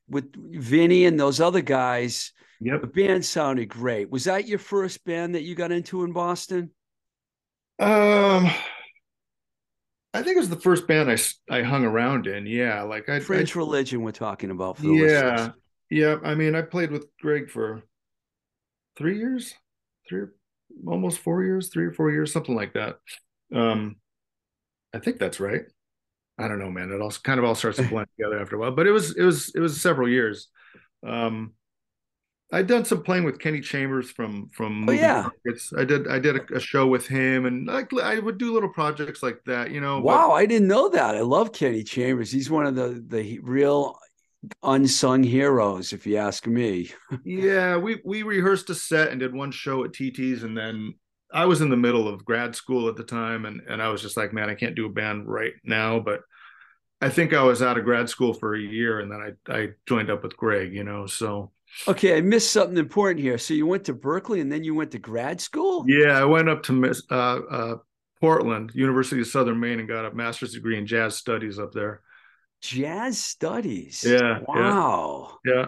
[0.09, 2.33] with Vinny and those other guys,
[2.65, 2.81] Yep.
[2.81, 4.09] The band sounded great.
[4.09, 6.71] Was that your first band that you got into in Boston?
[7.81, 8.49] Um,
[10.15, 11.17] I think it was the first band I
[11.51, 12.47] I hung around in.
[12.47, 14.03] Yeah, like I Fringe Religion.
[14.03, 14.79] We're talking about.
[14.79, 15.55] For yeah, listeners.
[15.91, 16.17] yeah.
[16.23, 17.83] I mean, I played with Greg for
[18.97, 19.55] three years,
[20.09, 20.27] three
[20.87, 22.99] almost four years, three or four years, something like that.
[23.53, 23.97] Um,
[24.95, 25.63] I think that's right.
[26.39, 26.93] I don't know, man.
[26.93, 29.17] It all kind of all starts to blend together after a while, but it was
[29.17, 30.47] it was it was several years.
[31.05, 31.55] Um,
[32.55, 35.31] I'd done some playing with Kenny Chambers from from oh, yeah.
[35.47, 38.53] It's I did I did a, a, show with him, and like I would do
[38.53, 40.01] little projects like that, you know.
[40.01, 41.17] Wow, but, I didn't know that.
[41.17, 42.31] I love Kenny Chambers.
[42.31, 43.99] He's one of the the real
[44.63, 46.91] unsung heroes, if you ask me.
[47.25, 50.95] yeah, we we rehearsed a set and did one show at TT's, and then
[51.33, 54.03] I was in the middle of grad school at the time, and and I was
[54.03, 56.21] just like, man, I can't do a band right now, but
[57.01, 59.69] I think I was out of grad school for a year, and then I I
[59.89, 61.51] joined up with Greg, you know, so.
[61.89, 63.39] Okay, I missed something important here.
[63.39, 65.85] So you went to Berklee and then you went to grad school?
[65.89, 67.77] Yeah, I went up to uh, uh,
[68.21, 72.03] Portland, University of Southern Maine, and got a master's degree in jazz studies up there.
[72.61, 74.05] Jazz studies.
[74.07, 74.41] Yeah.
[74.47, 75.39] Wow.
[75.45, 75.67] Yeah.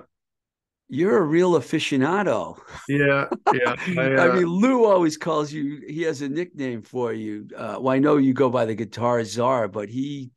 [0.88, 2.58] You're a real aficionado.
[2.88, 3.74] Yeah, yeah.
[3.98, 5.82] I, uh, I, mean, Lou always calls you.
[5.88, 7.48] He has a nickname for you.
[7.56, 10.30] Uh, well, I know you go by the Guitar Czar, but he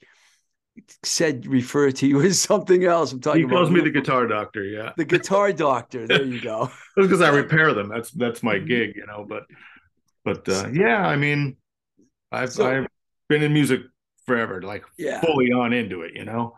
[1.03, 3.11] said refer to you as something else.
[3.11, 3.43] I'm talking.
[3.43, 4.63] He calls me the Guitar Doctor.
[4.63, 6.07] Yeah, the Guitar Doctor.
[6.07, 6.71] There you go.
[6.95, 7.89] because I repair them.
[7.89, 8.67] That's that's my mm-hmm.
[8.67, 9.25] gig, you know.
[9.27, 9.43] But
[10.23, 11.57] but uh, yeah, I mean,
[12.31, 12.87] I've so, I've
[13.29, 13.81] been in music
[14.25, 15.21] forever, like yeah.
[15.21, 16.55] fully on into it, you know.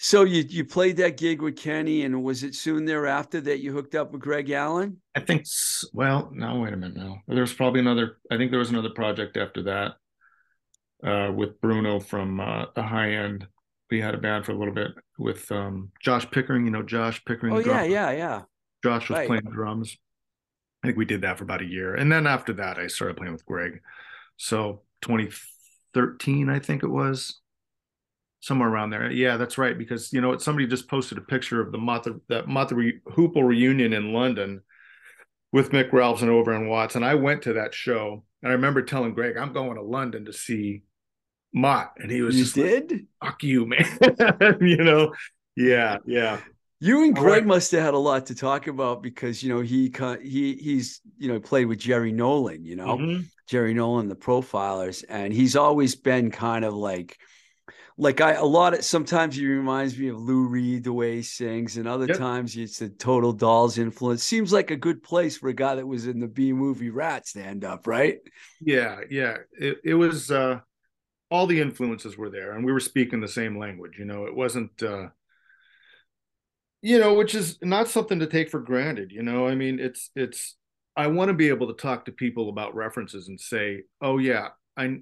[0.00, 3.72] So you you played that gig with Kenny, and was it soon thereafter that you
[3.72, 5.00] hooked up with Greg Allen?
[5.16, 5.44] I think.
[5.92, 6.96] Well, no, wait a minute.
[6.96, 8.18] No, there was probably another.
[8.30, 9.94] I think there was another project after that
[11.02, 13.46] uh, with Bruno from uh, the High End.
[13.90, 16.64] We had a band for a little bit with um, Josh Pickering.
[16.64, 17.54] You know Josh Pickering.
[17.54, 18.42] Oh yeah, yeah, yeah.
[18.82, 19.26] Josh was right.
[19.26, 19.96] playing drums.
[20.82, 23.16] I think we did that for about a year, and then after that, I started
[23.16, 23.80] playing with Greg.
[24.36, 27.40] So 2013, I think it was
[28.40, 29.10] somewhere around there.
[29.10, 29.76] Yeah, that's right.
[29.76, 33.46] Because you know, somebody just posted a picture of the Mother that Mott the Hoople
[33.46, 34.62] reunion in London
[35.52, 38.24] with Mick Ralphs and Overend Watts, and I went to that show.
[38.42, 40.82] And I remember telling Greg, "I'm going to London to see
[41.52, 43.86] Mott," and he was you just did, like, "Fuck you, man."
[44.60, 45.14] you know,
[45.56, 46.40] yeah, yeah.
[46.80, 49.92] You and Greg must have had a lot to talk about because you know he
[50.22, 53.22] he he's you know played with Jerry Nolan, you know mm-hmm.
[53.48, 57.18] Jerry Nolan, the Profilers, and he's always been kind of like
[57.96, 61.22] like I a lot of sometimes he reminds me of Lou Reed the way he
[61.22, 62.16] sings, and other yep.
[62.16, 64.22] times it's a total Dolls influence.
[64.22, 67.26] Seems like a good place for a guy that was in the B movie Rat
[67.26, 68.20] stand up, right?
[68.60, 69.38] Yeah, yeah.
[69.58, 70.60] It it was uh
[71.30, 73.98] all the influences were there, and we were speaking the same language.
[73.98, 74.82] You know, it wasn't.
[74.82, 75.08] uh
[76.82, 79.10] you know, which is not something to take for granted.
[79.12, 80.56] You know, I mean, it's it's.
[80.96, 84.48] I want to be able to talk to people about references and say, "Oh yeah,
[84.76, 84.98] I."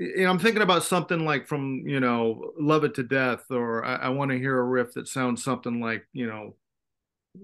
[0.00, 3.84] You know, I'm thinking about something like from you know, "Love It to Death," or
[3.84, 6.56] I, I want to hear a riff that sounds something like you know,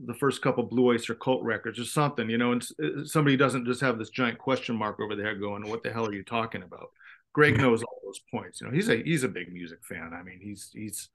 [0.06, 2.28] the first couple Blue Oyster Cult records or something.
[2.30, 2.64] You know, and
[3.08, 6.06] somebody doesn't just have this giant question mark over their head going, "What the hell
[6.06, 6.90] are you talking about?"
[7.32, 8.60] Greg knows all those points.
[8.60, 10.12] You know, he's a he's a big music fan.
[10.12, 11.08] I mean, he's he's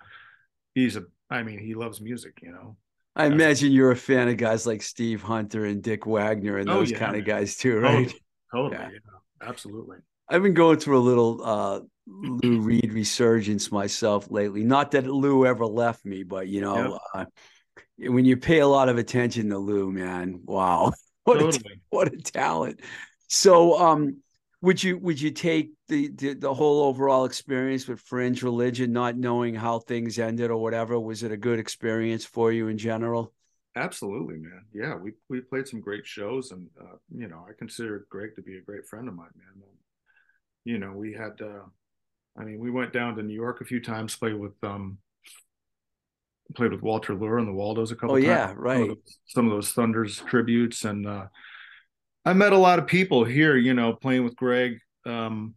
[0.73, 2.77] he's a I mean, he loves music, you know.
[3.15, 6.75] I imagine you're a fan of guys like Steve Hunter and Dick Wagner and oh,
[6.75, 7.21] those oh, yeah, kind man.
[7.21, 7.91] of guys too, right?
[7.91, 8.89] Totally, totally yeah.
[8.91, 9.47] yeah.
[9.49, 9.97] absolutely.
[10.27, 14.63] I've been going through a little uh, Lou Reed resurgence myself lately.
[14.63, 17.27] Not that Lou ever left me, but you know, yep.
[18.03, 20.91] uh, when you pay a lot of attention to Lou, man, wow,
[21.23, 21.73] what totally.
[21.73, 22.81] a, what a talent.
[23.27, 24.17] So, um,
[24.65, 29.15] would you would you take the, the, the whole overall experience with fringe religion not
[29.15, 30.99] knowing how things ended or whatever?
[30.99, 33.31] Was it a good experience for you in general?
[33.75, 34.65] Absolutely man.
[34.73, 38.41] Yeah we we played some great shows and uh, you know i consider greg to
[38.41, 39.63] be a great friend of mine man.
[40.63, 41.65] You know we had uh,
[42.35, 44.97] i mean we went down to new york a few times played with um
[46.55, 48.25] played with walter lure and the waldos a couple oh times.
[48.25, 51.25] yeah right some of, those, some of those thunders tributes and uh
[52.25, 54.79] I met a lot of people here, you know, playing with Greg.
[55.05, 55.55] Um,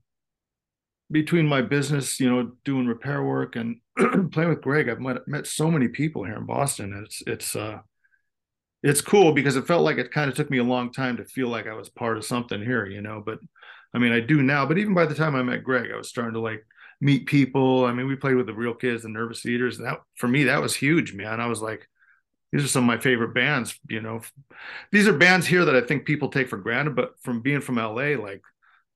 [1.10, 3.80] between my business, you know, doing repair work and
[4.32, 7.02] playing with Greg, I've met, met so many people here in Boston.
[7.04, 7.78] It's it's uh
[8.82, 11.24] it's cool because it felt like it kind of took me a long time to
[11.24, 13.22] feel like I was part of something here, you know.
[13.24, 13.38] But
[13.94, 14.66] I mean, I do now.
[14.66, 16.64] But even by the time I met Greg, I was starting to like
[17.00, 17.86] meet people.
[17.86, 20.44] I mean, we played with the real kids, the Nervous Eaters, and that for me
[20.44, 21.40] that was huge, man.
[21.40, 21.88] I was like,
[22.52, 24.20] these are some of my favorite bands you know
[24.92, 27.76] these are bands here that i think people take for granted but from being from
[27.76, 28.42] la like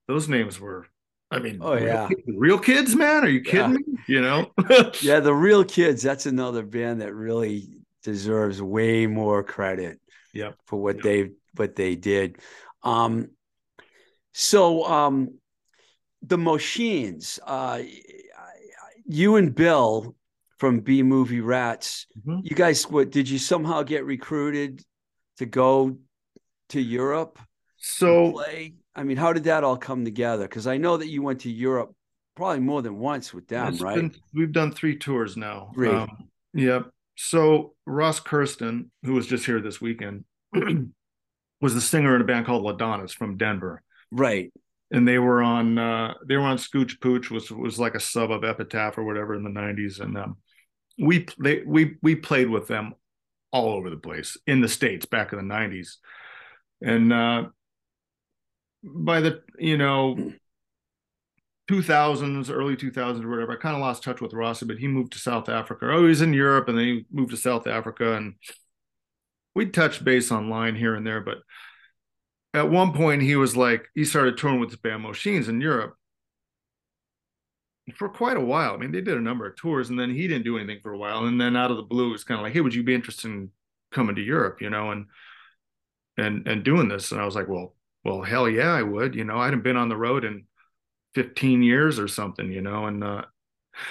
[0.09, 0.87] those names were
[1.31, 3.77] i mean oh yeah real, real kids man are you kidding yeah.
[3.77, 4.51] me you know
[5.03, 7.69] yeah the real kids that's another band that really
[8.03, 9.99] deserves way more credit
[10.33, 10.57] Yep.
[10.67, 11.05] For what Yep.
[11.05, 12.39] they what they did.
[12.83, 13.31] Um,
[14.33, 15.39] so um,
[16.23, 17.83] the machines, uh,
[19.07, 20.15] you and Bill
[20.63, 22.43] from B Movie Rats, Mhm.
[22.45, 24.81] you guys, what did you somehow get recruited
[25.39, 25.99] to go
[26.69, 27.41] to Europe?
[27.79, 28.75] So play?
[28.95, 30.45] I mean, how did that all come together?
[30.45, 31.97] Because I know that you went to Europe
[32.37, 33.97] probably more than once with them, right?
[33.97, 35.73] been- we've done three tours now.
[35.75, 35.89] Three.
[35.89, 36.93] Um, yep.
[37.17, 40.25] So Ross Kirsten, who was just here this weekend,
[41.61, 43.83] was the singer in a band called Ladonis from Denver.
[44.13, 44.53] Right.
[44.93, 48.31] And they were on uh they were on Scooch Pooch, was was like a sub
[48.31, 49.99] of Epitaph or whatever in the 90s.
[49.99, 50.37] And um
[50.99, 52.95] we they we we played with them
[53.51, 55.97] all over the place in the States back in the 90s.
[56.81, 57.45] And uh
[58.83, 60.33] by the you know
[61.71, 63.53] 2000s, early 2000s, or whatever.
[63.53, 65.91] I kind of lost touch with Rossi, but he moved to South Africa.
[65.91, 68.35] Oh, he's in Europe, and then he moved to South Africa, and
[69.55, 71.21] we touched base online here and there.
[71.21, 71.39] But
[72.53, 75.97] at one point, he was like, he started touring with the band Machines in Europe
[77.97, 78.75] for quite a while.
[78.75, 80.93] I mean, they did a number of tours, and then he didn't do anything for
[80.93, 82.83] a while, and then out of the blue, it's kind of like, hey, would you
[82.83, 83.51] be interested in
[83.93, 84.61] coming to Europe?
[84.61, 85.07] You know, and
[86.17, 87.75] and and doing this, and I was like, well,
[88.05, 89.15] well, hell yeah, I would.
[89.15, 90.45] You know, I hadn't been on the road in
[91.15, 92.87] 15 years or something, you know.
[92.87, 93.25] And uh,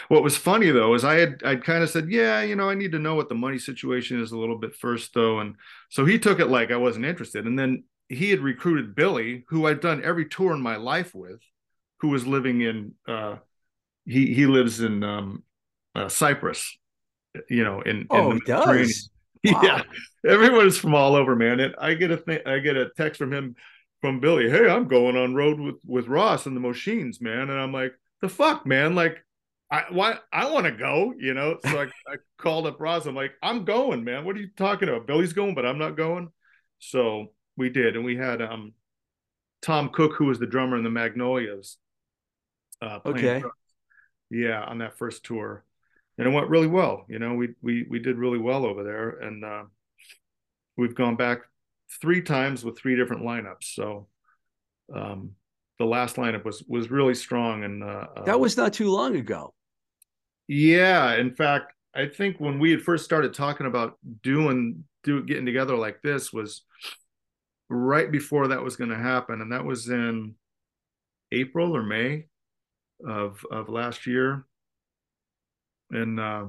[0.10, 2.76] what was funny though is I had I'd kind of said, yeah, you know, I
[2.76, 5.40] need to know what the money situation is a little bit first though.
[5.40, 5.56] And
[5.90, 7.46] so he took it like I wasn't interested.
[7.46, 11.40] And then he had recruited Billy, who I'd done every tour in my life with,
[12.02, 13.38] who was living in uh
[14.06, 15.44] he he lives in um
[15.96, 16.78] uh, Cyprus,
[17.50, 18.94] you know, in, in Oh, the he Mediterranean.
[18.94, 19.10] does.
[19.46, 19.62] Wow.
[19.64, 19.84] Yeah,
[20.28, 21.60] everyone is from all over, man.
[21.60, 23.56] And I get a th- I get a text from him
[24.00, 24.50] from Billy.
[24.50, 27.50] Hey, I'm going on road with with Ross and the Machines, man.
[27.50, 28.94] And I'm like, the fuck, man.
[28.94, 29.18] Like,
[29.72, 31.58] I why I want to go, you know.
[31.64, 33.08] So I, I called up Ross.
[33.08, 34.26] I'm like, I'm going, man.
[34.26, 35.08] What are you talking about?
[35.08, 36.30] Billy's going, but I'm not going.
[36.80, 38.74] So we did, and we had um
[39.62, 41.78] Tom Cook, who was the drummer in the Magnolias.
[42.82, 43.44] Uh, playing Okay.
[44.32, 45.66] Yeah, on that first tour,
[46.18, 47.06] and it went really well.
[47.10, 49.64] You know, we we we did really well over there, and uh,
[50.78, 51.40] we've gone back
[52.02, 53.64] three times with three different lineups.
[53.76, 54.08] So
[54.96, 55.32] um,
[55.80, 59.16] the last lineup was was really strong, and uh, That uh, was not too long
[59.16, 59.54] ago.
[60.48, 61.16] yeah.
[61.16, 65.76] In fact, I think when we had first started talking about doing do getting together
[65.76, 66.64] like this was
[67.70, 70.36] right before that was going to happen, and that was in
[71.32, 72.28] April or May
[73.08, 74.46] of of last year.
[75.92, 76.46] And uh,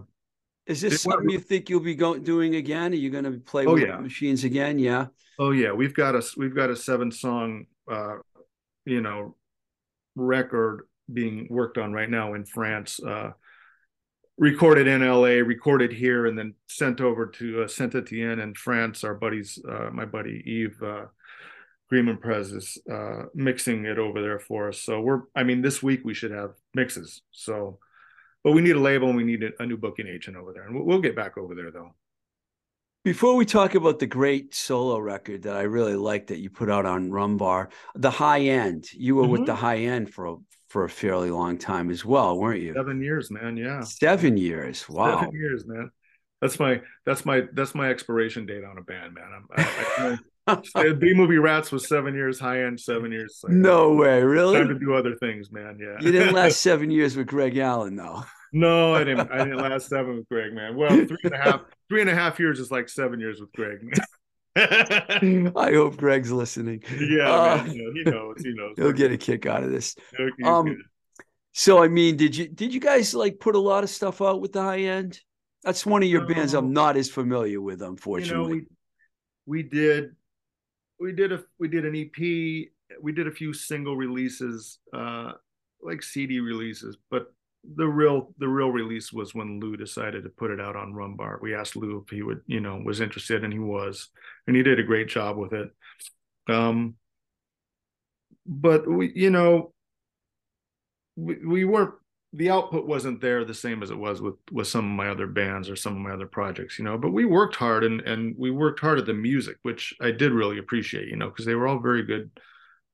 [0.67, 2.93] Is this something you think you'll be going doing again?
[2.93, 3.99] Are you going to play Oh, with yeah.
[3.99, 4.79] machines again?
[4.79, 5.07] Yeah.
[5.39, 8.17] Oh yeah, we've got a we've got a seven song uh
[8.85, 9.37] you know
[10.15, 10.83] record
[11.13, 13.01] being worked on right now in France.
[13.03, 13.31] Uh
[14.39, 19.05] recorded in LA, recorded here and then sent over to uh, Saint Etienne in France.
[19.05, 21.07] Our buddies uh my buddy Eve, uh
[21.93, 24.79] Greenman Prez is uh mixing it over there for us.
[24.81, 27.21] So we're I mean this week we should have mixes.
[27.33, 27.81] So
[28.43, 30.65] but we need a label and we need a, new booking agent over there.
[30.65, 31.91] And we'll, we'll get back over there though.
[33.05, 36.71] Before we talk about the great solo record that I really like that you put
[36.71, 39.47] out on Rumbar, the high end, you were with Mhm.
[39.47, 40.37] the high end for a,
[40.71, 42.73] for a fairly long time as well, weren't you?
[42.73, 43.59] Seven years, man.
[43.59, 43.83] Yeah.
[43.83, 44.89] Seven years.
[44.89, 45.21] Wow.
[45.21, 45.91] Seven years, man.
[46.41, 49.29] That's my that's my that's my expiration date on a band, man.
[49.37, 49.63] I'm, I,
[49.99, 50.19] I,
[50.99, 53.41] B movie Rats was seven years, high end seven years.
[53.43, 54.59] Like, no way, really.
[54.59, 55.79] time to do other things, man.
[55.81, 55.97] Yeah.
[56.01, 58.25] You didn't last seven years with Greg Allen, though.
[58.53, 59.31] no, I didn't.
[59.33, 60.77] I didn't last seven with Greg, man.
[60.77, 63.53] Well, three and a half three and a half years is like seven years with
[63.53, 63.79] Greg.
[64.57, 66.83] yeah, I hope Greg's listening.
[66.91, 67.71] Uh, man.
[67.71, 68.35] He knows.
[68.43, 68.75] He knows.
[68.77, 69.95] He'll get a kick out of this.
[70.45, 70.77] Um.
[71.55, 74.41] So, I mean, did you did you guys like put a lot of stuff out
[74.41, 75.21] with the high end?
[75.63, 78.67] That's one of your bands I'm not as familiar with, you know unfortunately.
[79.47, 80.17] we we did
[81.03, 82.17] we did a we did an ep
[83.03, 85.33] we did a few single releases uh
[85.83, 87.33] like cd releases but
[87.77, 91.41] the real the real release was when lou decided to put it out on rumbar.
[91.41, 94.09] We asked lou if he would you know was interested and he was
[94.47, 95.71] and he did a great job with it.
[96.49, 96.95] Um
[98.47, 99.73] but we you know
[101.15, 101.95] we, we weren't
[102.35, 105.27] the output wasn't there the same as it was with with some of my other
[105.27, 108.35] bands or some of my other projects you know but we worked hard and and
[108.39, 111.55] we worked hard at the music which i did really appreciate you know because they
[111.55, 112.31] were all very good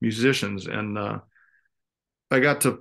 [0.01, 0.67] musicians.
[0.67, 1.19] And uh
[2.31, 2.81] i got to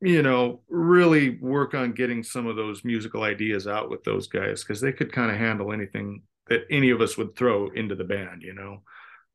[0.00, 4.62] you know really work on getting some of those musical ideas out with those guys
[4.62, 8.04] because they could kind of handle anything that any of us would throw into the
[8.04, 8.82] band you know?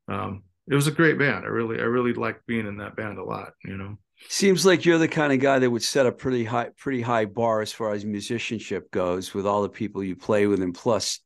[0.07, 1.45] Um it was a great band.
[1.45, 3.97] I really i really liked being in that band a lot you know
[4.27, 7.25] Seems like you're the kind of guy that would set a pretty high pretty high
[7.25, 11.19] bar as far as musicianship goes with all the people you play with, and plus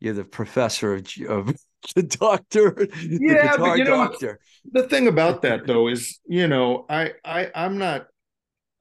[0.00, 1.54] you're the professor of, of
[1.94, 4.40] the doctor, the Yeah, but guitar you know, doctor.
[4.72, 8.06] the thing about that though is you know i i i'm not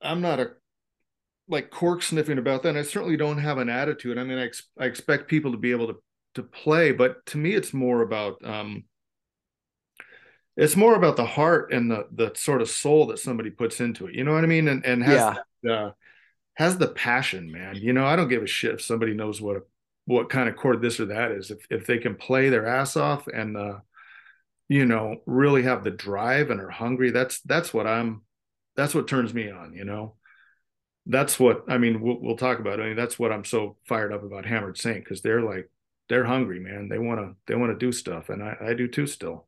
[0.01, 0.51] i'm not a
[1.47, 4.43] like cork sniffing about that and i certainly don't have an attitude i mean i,
[4.45, 5.95] ex- I expect people to be able to
[6.35, 8.83] to play but to me it's more about um
[10.59, 14.07] it's more about the heart and the the sort of soul that somebody puts into
[14.07, 14.67] it you know what i mean?
[14.67, 15.35] And and has Yeah.
[15.63, 15.91] the, uh,
[16.55, 18.05] has the passion man you know?
[18.05, 19.61] I don't give a shit if somebody knows what a,
[20.05, 22.97] what kind of chord this or that is if if they can play their ass
[22.97, 23.79] off and uh
[24.67, 28.21] you know really have the drive and are hungry that's that's what i'm
[28.75, 30.15] that's what turns me on you know?
[31.05, 32.83] That's what i mean we'll, we'll talk about it.
[32.83, 35.69] i mean that's what i'm so fired up about hammered saint because they're like
[36.09, 36.89] they're hungry man.
[36.89, 39.47] They want to they want to do stuff and i i do too still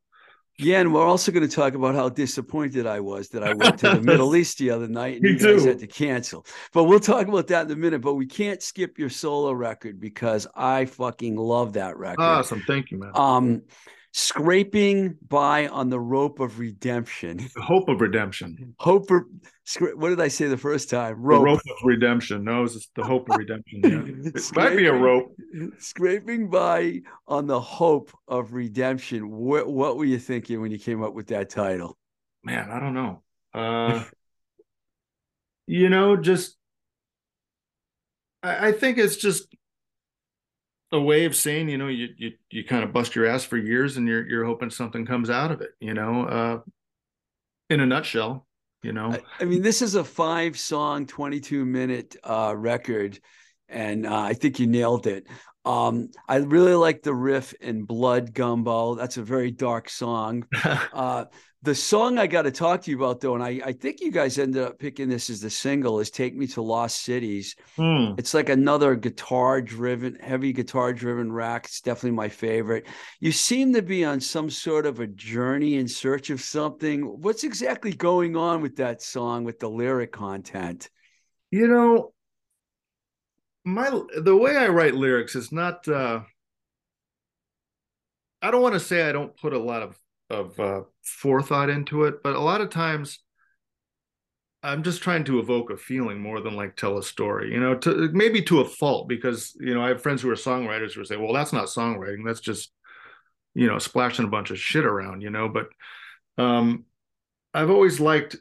[0.58, 3.78] Yeah, and we're also going to talk about how disappointed I was that I went
[3.80, 5.68] to the Middle East the other night and Me you guys too.
[5.68, 6.46] had to cancel.
[6.72, 8.00] But we'll talk about that in a minute.
[8.02, 12.22] But we can't skip your solo record because I fucking love that record.
[12.22, 13.62] awesome thank you man Um,
[14.12, 17.38] scraping by on the rope of redemption.
[17.54, 19.26] the hope of redemption Hope for
[19.94, 21.14] what did I say the first time?
[21.14, 21.44] the Rope.
[21.44, 24.30] rope of redemption no it's the hope of redemption yeah.
[24.34, 25.34] it might be a rope
[25.78, 29.30] Scraping by on the hope of redemption.
[29.30, 31.96] What what were you thinking when you came up with that title?
[32.44, 33.22] man i don't know
[33.54, 34.02] uh
[35.66, 36.56] you know just
[38.42, 39.46] I, I think it's just
[40.92, 43.56] a way of saying you know you you you kind of bust your ass for
[43.56, 46.60] years and you're you're hoping something comes out of it you know uh
[47.70, 48.46] in a nutshell
[48.82, 53.20] you know I, I mean, this is a five song, 22 minute uh, record,
[53.68, 55.28] and uh, I think you nailed it.
[55.64, 58.96] Um, I really like the riff in Blood Gumbo.
[58.96, 60.46] That's a very dark song.
[60.92, 61.26] Uh,
[61.62, 64.10] the song I got to talk to you about, though, and I, I think you
[64.10, 67.56] guys ended up picking this as the single, is Take Me to Lost Cities.
[67.76, 68.14] Hmm.
[68.18, 71.66] It's like another guitar driven, heavy guitar driven rack.
[71.66, 72.86] It's definitely my favorite.
[73.20, 77.02] You seem to be on some sort of a journey in search of something.
[77.02, 80.88] What's exactly going on with that song with the lyric content?
[81.52, 82.12] you know
[83.64, 86.20] my the way i write lyrics is not uh
[88.40, 89.96] i don't want to say i don't put a lot of
[90.32, 93.18] of uh forethought into it but a lot of times
[94.62, 97.74] i'm just trying to evoke a feeling more than like tell a story you know
[97.74, 101.04] to maybe to a fault because you know i have friends who are songwriters who
[101.04, 102.72] say well that's not songwriting that's just
[103.54, 105.68] you know splashing a bunch of shit around you know but
[106.38, 106.84] um
[107.52, 108.36] i've always liked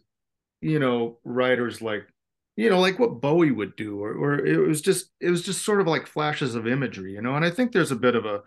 [0.61, 2.07] you know writers like
[2.55, 5.65] you know like what bowie would do or, or it was just it was just
[5.65, 8.25] sort of like flashes of imagery you know and i think there's a bit of
[8.25, 8.41] a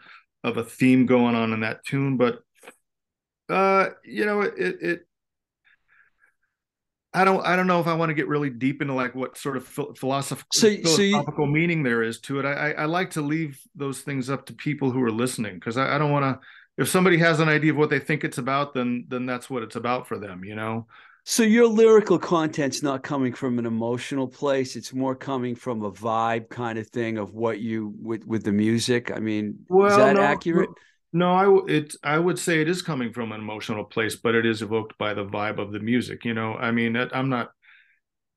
[0.44, 2.43] of a theme going on in that tune but
[3.48, 5.06] uh you know it it
[7.12, 9.36] i don't i don't know if i want to get really deep into like what
[9.36, 12.70] sort of phil- philosoph- So- so you- philosophical meaning there is to it I, I
[12.70, 15.98] i like to leave those things up to people who are listening because I, I
[15.98, 19.04] don't want to if somebody has an idea of what they think it's about then
[19.08, 20.86] then that's what it's about for them you know
[21.26, 24.76] So your lyrical content's not coming from an emotional place.
[24.76, 28.52] It's more coming from a vibe kind of thing of what you with with the
[28.52, 29.10] music.
[29.10, 30.68] I mean, is that no, accurate?
[31.14, 34.44] No, I it I would say it is coming from an emotional place, but it
[34.44, 36.24] is evoked by the vibe of the music.
[36.26, 37.52] You know, I mean, I'm not.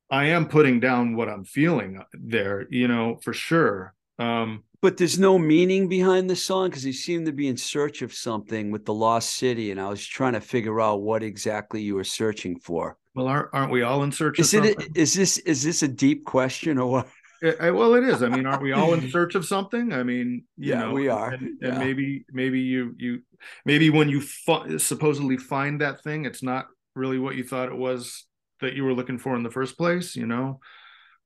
[0.10, 2.68] I am putting down what I'm feeling there.
[2.70, 3.94] You know, for sure.
[4.20, 8.02] Um, But there's no meaning behind the song because you seem to be in search
[8.02, 11.82] of something with the Lost City, and I was trying to figure out what exactly
[11.82, 12.98] you were searching for.
[13.16, 14.92] well, aren't aren't we all in search Is of it something?
[14.94, 17.08] is this is this a deep question or what?
[17.44, 18.24] I- I- well, it is.
[18.24, 19.94] I mean, aren't we all in search of something?
[19.94, 21.32] I mean, you Yeah, know, we are.
[21.32, 21.78] And, and Yeah.
[21.80, 23.22] maybe maybe you you
[23.66, 27.78] maybe when you fu- supposedly find that thing, it's not really what you thought it
[27.78, 28.26] was
[28.62, 30.16] that you were looking for in the first place.
[30.16, 30.60] You know,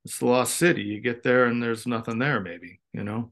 [0.06, 0.82] it's the lost city.
[0.84, 2.40] You get there and there's nothing there.
[2.42, 3.32] Maybe you know.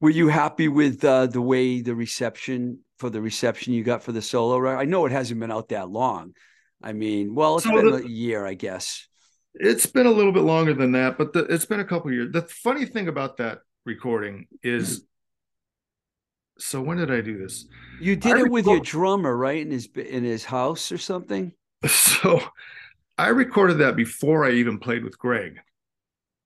[0.00, 4.12] Were you happy with uh, the way the reception for the reception you got for
[4.12, 4.78] the solo record?
[4.80, 6.34] I know it hasn't been out that long.
[6.82, 9.08] I mean, well, it's So been the- a year, I guess.
[9.54, 12.32] It's been a little bit longer than that, but the, it's been a couple years.
[12.32, 15.04] The funny thing about that recording is, mm-hmm.
[16.58, 17.66] so when did I do this?
[18.00, 19.60] You did I it with your drummer, right?
[19.60, 21.52] In his in his house or something.
[21.86, 22.40] So
[23.18, 25.58] I recorded that before I even played with Greg.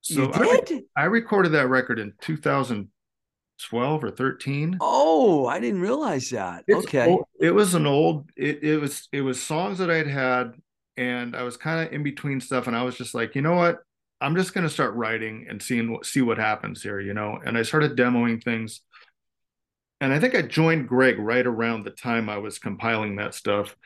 [0.01, 0.83] So you I, re- did?
[0.95, 4.77] I recorded that record in 2012 or 13.
[4.81, 6.63] oh, I didn't realize that.
[6.67, 7.07] It's okay.
[7.07, 8.29] old- It was an old.
[8.35, 10.53] It, it was it was songs that I'd had,
[10.99, 13.55] and I was kind of in between stuff, and I was just like, you know
[13.55, 13.79] what?
[14.19, 17.39] I'm just gonna start writing and seeing see what happens here, you know.
[17.43, 18.81] And I started demoing things,
[20.01, 23.77] and I think I joined Greg right around the time I was compiling that stuff,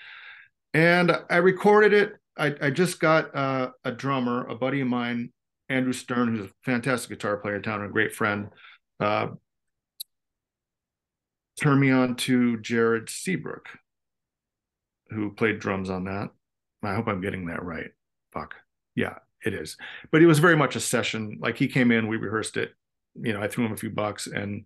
[0.74, 2.14] and I recorded it.
[2.36, 5.32] I, I just got uh, a drummer, a buddy of mine,
[5.70, 8.50] Andrew Stern, who's a fantastic guitar player in town and a great friend.
[9.00, 9.28] Uh,
[11.62, 13.70] turned me on to Jared Seabrook,
[15.12, 16.32] who played drums on that.
[16.84, 17.92] I hope I'm getting that right.
[18.32, 18.56] Fuck.
[18.96, 19.16] Yeah,
[19.46, 19.78] it is.
[20.12, 21.38] But it was very much a session.
[21.42, 22.74] Like he came in, we rehearsed it.
[23.16, 24.66] You know, I threw him a few bucks and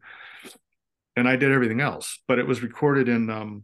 [1.15, 2.20] and I did everything else.
[2.28, 3.63] But it was recorded in um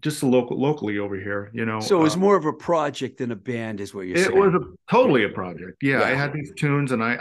[0.00, 1.80] just local locally over here, you know.
[1.80, 4.26] So it was um, more of a project than a band, is what you're it
[4.26, 4.38] saying.
[4.38, 4.60] was a,
[4.92, 5.78] totally a project.
[5.82, 6.06] Yeah, Yeah.
[6.08, 7.14] I had these tunes and I,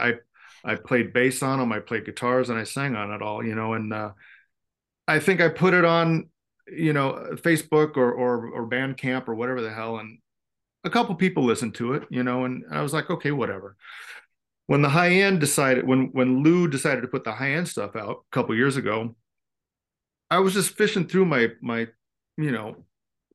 [0.65, 3.43] I I played bass on them, I played guitars and I sang on it all,
[3.43, 4.11] you know, and uh
[5.07, 6.29] I think I put it on,
[6.71, 10.19] you know, Facebook or or or Bandcamp or whatever the hell and
[10.83, 13.75] a couple people listened to it, you know, and I was like, okay, whatever.
[14.67, 17.95] When the high end decided when when Lou decided to put the high end stuff
[17.95, 19.15] out a couple years ago,
[20.29, 21.87] I was just fishing through my my
[22.37, 22.85] you know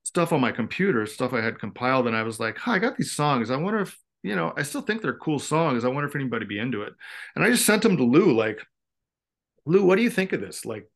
[0.05, 2.97] stuff on my computer, stuff I had compiled, and I was like, "Hi, I got
[2.97, 3.51] these songs.
[3.51, 4.53] I wonder if you know.
[4.57, 5.85] I still think they're cool songs.
[5.85, 6.93] I wonder if anybody be into it."
[7.35, 8.61] And I just sent them to Lou, like,
[9.65, 10.67] "Lou, what do you think of this?
[10.67, 10.89] Like,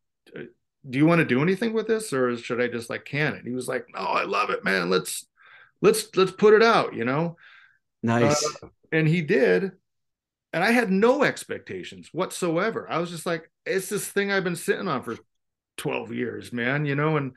[0.88, 3.44] do you want to do anything with this, or should I just like can it?"
[3.44, 4.90] He was like, "No, I love it, man.
[4.90, 5.26] Let's
[5.82, 7.36] let's let's put it out." You know,
[8.02, 8.44] nice.
[8.62, 9.72] uh, and he did.
[10.52, 12.90] And I had no expectations whatsoever.
[12.90, 15.16] I was just like, it's this thing I've been sitting on for
[15.76, 17.32] 12 years, man, you know, and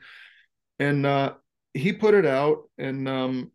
[0.78, 1.34] and uh
[1.74, 3.52] he put it out and um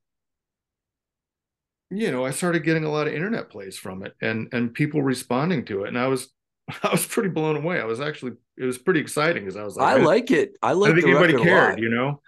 [1.92, 5.02] you know, I started getting a lot of internet plays from it and and people
[5.02, 5.90] responding to it.
[5.90, 6.30] And I was
[6.84, 7.80] I was pretty blown away.
[7.80, 10.54] I was actually it was pretty exciting because I was like, I like it.
[10.62, 12.22] I I like don't think anybody cared, you know.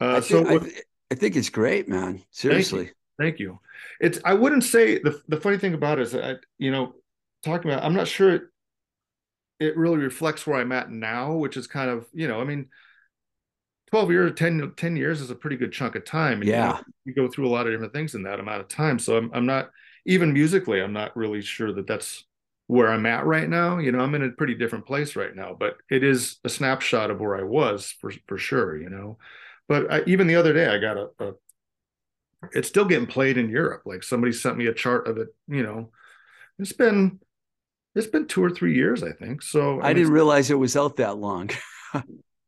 [0.00, 2.22] Uh I, so think, I, th- I think it's great, man.
[2.30, 2.90] Seriously.
[3.18, 3.60] Thank you.
[4.00, 6.94] It's I wouldn't say the the funny thing about it is that I, you know,
[7.44, 8.42] talking about I'm not sure it,
[9.60, 12.68] it really reflects where I'm at now, which is kind of, you know, I mean
[13.90, 16.40] 12 years, 10, 10 years is a pretty good chunk of time.
[16.40, 16.80] And, you know, Yeah.
[17.04, 18.98] you go through a lot of different things in that amount of time.
[18.98, 19.70] So I'm I'm not
[20.06, 22.24] even musically, I'm not really sure that that's
[22.72, 23.76] where I'm at right now.
[23.78, 27.10] You know, I'm in a pretty different place right now, but it is a snapshot
[27.10, 29.18] of where I was for for sure, you know.
[29.68, 31.32] But I, even the other day, I got a, a
[32.52, 33.82] it's still getting played in Europe.
[33.84, 35.28] Like somebody sent me a chart of it.
[35.48, 35.90] You know,
[36.58, 37.20] it's been
[37.94, 39.42] it's been two or three years, I think.
[39.42, 41.50] So I mean, didn't realize it was out that long.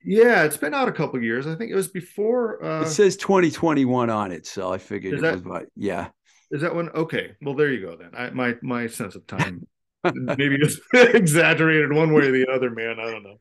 [0.06, 1.46] Yeah, it's been out a couple of years.
[1.46, 2.62] I think it was before.
[2.62, 6.08] Uh, it says 2021 on it, so I figured it that- was about yeah.
[6.50, 6.90] is that one?
[6.90, 8.10] Okay, well there you go then.
[8.14, 9.66] I, my my sense of time
[10.14, 12.98] maybe just exaggerated one way or the other, man.
[13.00, 13.40] I don't know.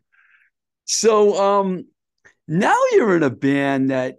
[0.85, 1.85] So um
[2.47, 4.15] now you're in a band that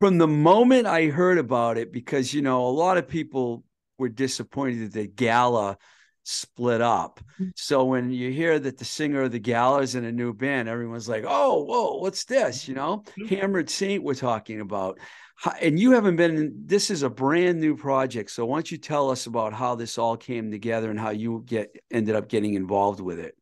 [0.00, 3.64] from the moment I heard about it, because you know, a lot of people
[3.98, 5.78] were disappointed that the gala
[6.24, 7.20] split up.
[7.56, 10.68] So when you hear that the singer of the gala is in a new band,
[10.68, 12.68] everyone's like, oh, whoa, what's this?
[12.68, 14.98] You know, Hammered Saint we're talking about.
[15.42, 18.30] How- And you haven't been, in, this is a brand new project.
[18.30, 21.42] So why don't you tell us about how this all came together and how you
[21.46, 23.36] get ended up getting involved with it?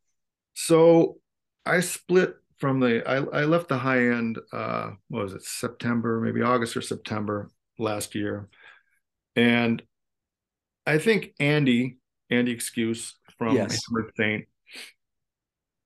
[0.54, 1.18] So
[1.66, 6.20] I split from the I, I left the high end uh what was it September
[6.20, 8.48] maybe August or September last year
[9.36, 9.82] and
[10.86, 11.98] I think Andy
[12.30, 13.80] Andy Excuse from Yes.
[13.88, 14.44] Hammered Saint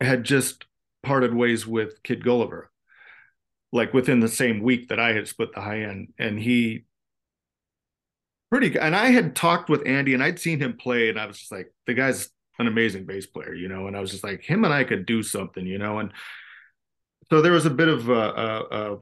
[0.00, 0.64] had just
[1.02, 2.70] parted ways with Kid Gulliver
[3.74, 6.84] like within the same week that I had split the high end and he
[8.48, 11.38] pretty and I had talked with Andy and I'd seen him play and I was
[11.38, 14.42] just like the guy's an amazing bass player you know and I was just like
[14.42, 16.12] him and I could do something you know and
[17.30, 18.96] so there was a bit of uh,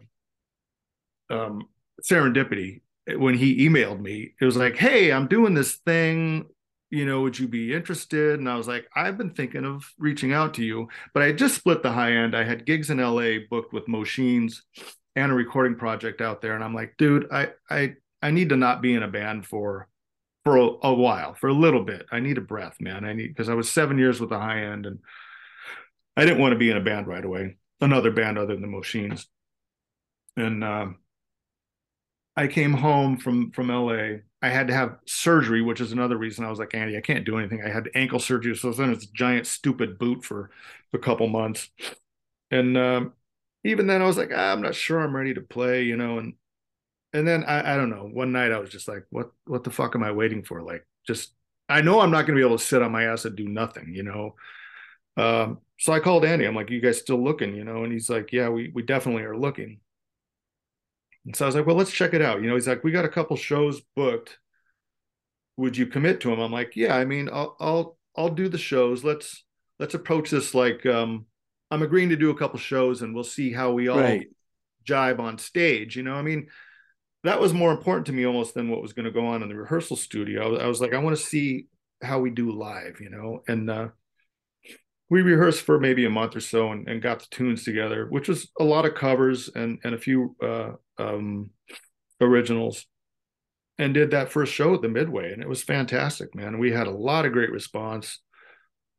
[1.29, 1.69] um,
[2.03, 2.81] serendipity
[3.17, 4.33] when he emailed me.
[4.41, 6.47] It was like hey I'm doing this thing
[6.93, 10.33] you know would you be interested and I was like I've been thinking of reaching
[10.33, 13.45] out to you but I just split the high end I had gigs in LA
[13.51, 14.59] booked with Moshines
[15.17, 18.57] and a recording project out there and I'm like dude I I I need to
[18.57, 19.89] not be in a band for
[20.45, 22.07] for a, a while, for a little bit.
[22.11, 23.05] I need a breath, man.
[23.05, 24.99] I need because I was seven years with the high end, and
[26.17, 28.69] I didn't want to be in a band right away, another band other than the
[28.69, 29.29] Machines.
[30.37, 30.99] And um,
[32.37, 34.19] I came home from from LA.
[34.43, 37.25] I had to have surgery, which is another reason I was like, Andy, I can't
[37.25, 37.63] do anything.
[37.65, 40.51] I had ankle surgery, so I was in this giant stupid boot for
[40.93, 41.71] a couple months,
[42.51, 43.13] and um,
[43.65, 46.19] even then, I was like, ah, I'm not sure I'm ready to play, you know,
[46.19, 46.35] and
[47.13, 48.09] and then I, I don't know.
[48.13, 50.63] One night I was just like, what what the fuck am I waiting for?
[50.63, 51.35] Like, just
[51.69, 53.49] I know I'm not going to be able to sit on my ass and do
[53.49, 54.35] nothing, you know.
[55.17, 56.47] Um, so I called Andy.
[56.47, 57.85] I'm like, you guys still looking, you know?
[57.85, 59.81] And he's like, yeah, we we definitely are looking.
[61.25, 62.43] And so I was like, well, let's check it out.
[62.43, 64.39] You know, he's like, we got a couple shows booked.
[65.57, 66.41] Would you commit to them?
[66.41, 66.97] I'm like, yeah.
[66.97, 69.05] I mean, I'll I'll I'll do the shows.
[69.05, 69.45] Let's
[69.79, 71.27] let's approach this like um,
[71.71, 74.27] I'm agreeing to do a couple shows, and we'll see how we all Right.
[74.85, 75.97] jibe on stage.
[75.97, 76.49] You know, I mean,
[77.25, 79.49] that was more important to me almost than what was going to go on in
[79.49, 80.45] the rehearsal studio.
[80.45, 81.69] I was, I was like, I want to see
[82.03, 83.89] how we do live, you know, and uh,
[85.13, 88.29] we rehearsed for maybe a month or so and, and got the tunes together, which
[88.29, 91.51] was a lot of covers and and a few uh, um,
[92.19, 92.87] originals,
[93.77, 96.59] and did that first show at the Midway, and it was fantastic, man.
[96.59, 98.21] We had a lot of great response.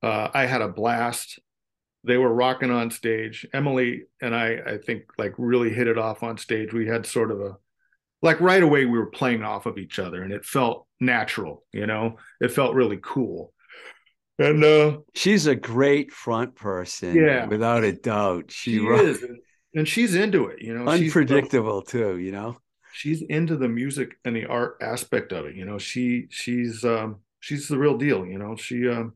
[0.04, 1.40] Uh, I had a blast.
[2.04, 3.48] They were rocking on stage.
[3.52, 6.74] Emily and I, I think, like really hit it off on stage.
[6.74, 7.56] We had sort of a
[8.22, 11.66] like right away we were playing off of each other, and it felt natural.
[11.74, 13.53] You know, it felt really cool
[14.40, 17.16] and uh, she's a great front person.
[17.16, 18.52] Yeah, without a doubt.
[18.52, 19.26] She, she is,
[19.76, 20.62] and she's into it.
[20.62, 22.18] You know, unpredictable too.
[22.18, 22.58] You know,
[22.94, 25.56] she's into the music and the art aspect of it.
[25.56, 28.26] You know, she she's um, she's the real deal.
[28.26, 28.88] You know, she.
[28.88, 29.14] Um,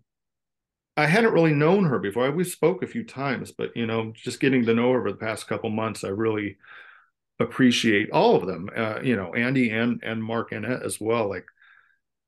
[0.95, 2.25] I hadn't really known her before.
[2.25, 5.11] I, we spoke a few times, but you know, just getting to know her over
[5.11, 6.57] the past couple months, I really
[7.39, 8.69] appreciate all of them.
[8.75, 11.29] Uh, you know, Andy and and Mark Annette as well.
[11.29, 11.45] Like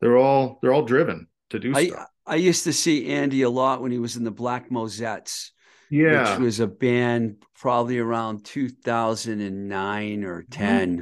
[0.02, 2.08] they're all they're all driven to do I, stuff.
[2.30, 5.50] I used to see Andy a lot when he was in the Black Mosettes.
[5.90, 6.34] Yeah.
[6.34, 10.52] Which was a band probably around 2009 or mm-hmm.
[10.52, 10.98] 10.
[10.98, 11.02] Mm-hmm.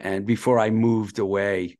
[0.00, 1.78] And before I moved away,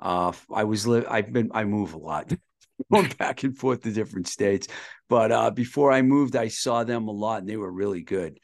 [0.00, 2.32] uh, I was li- I've been I move a lot,
[2.92, 4.68] going back and forth to different states.
[5.08, 8.38] But uh, before I moved, I saw them a lot, and they were really good.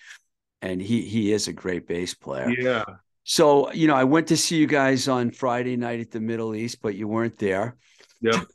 [0.61, 2.51] And he he is a great bass player.
[2.51, 2.85] Yeah.
[3.25, 6.55] So you know, I went to see you guys on Friday night at the Middle
[6.55, 7.77] East, but you weren't there.
[8.21, 8.47] Yep.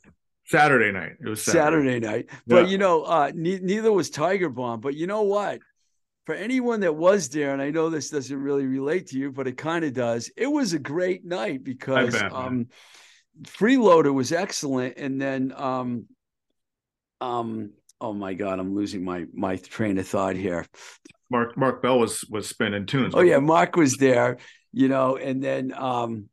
[0.48, 1.12] Saturday night.
[1.20, 2.30] It was Saturday, Saturday night.
[2.46, 2.70] But yeah.
[2.70, 4.80] you know, uh, ne- neither was Tiger Bomb.
[4.80, 5.60] But you know what?
[6.24, 9.46] For anyone that was there, and I know this doesn't really relate to you, but
[9.46, 10.30] it kind of does.
[10.36, 12.68] It was a great night because bet, um,
[13.42, 16.06] Freeloader was excellent, and then um,
[17.20, 20.66] um, oh my god, I'm losing my my train of thought here.
[21.30, 23.14] Mark Mark Bell was was spinning tunes.
[23.14, 24.38] Oh yeah, Mark was there,
[24.72, 26.28] you know, and then um,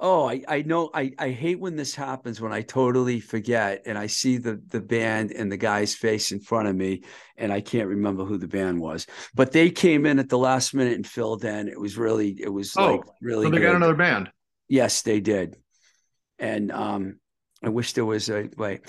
[0.00, 3.98] Oh, I, I know I, I hate when this happens when I totally forget and
[3.98, 7.02] I see the the band and the guy's face in front of me
[7.36, 9.06] and I can't remember who the band was.
[9.34, 11.66] But they came in at the last minute and filled in.
[11.66, 13.66] It was really it was oh, like really so they good.
[13.66, 14.30] got another band.
[14.68, 15.56] Yes, they did.
[16.38, 17.18] And um
[17.62, 18.80] I wish there was a way.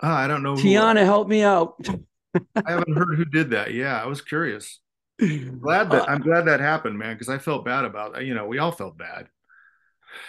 [0.00, 0.54] Uh, I don't know.
[0.54, 1.74] Tiana, who, help me out.
[2.54, 3.74] I haven't heard who did that.
[3.74, 4.80] Yeah, I was curious.
[5.18, 8.46] glad that uh, I'm glad that happened, man, because I felt bad about you know,
[8.46, 9.28] we all felt bad.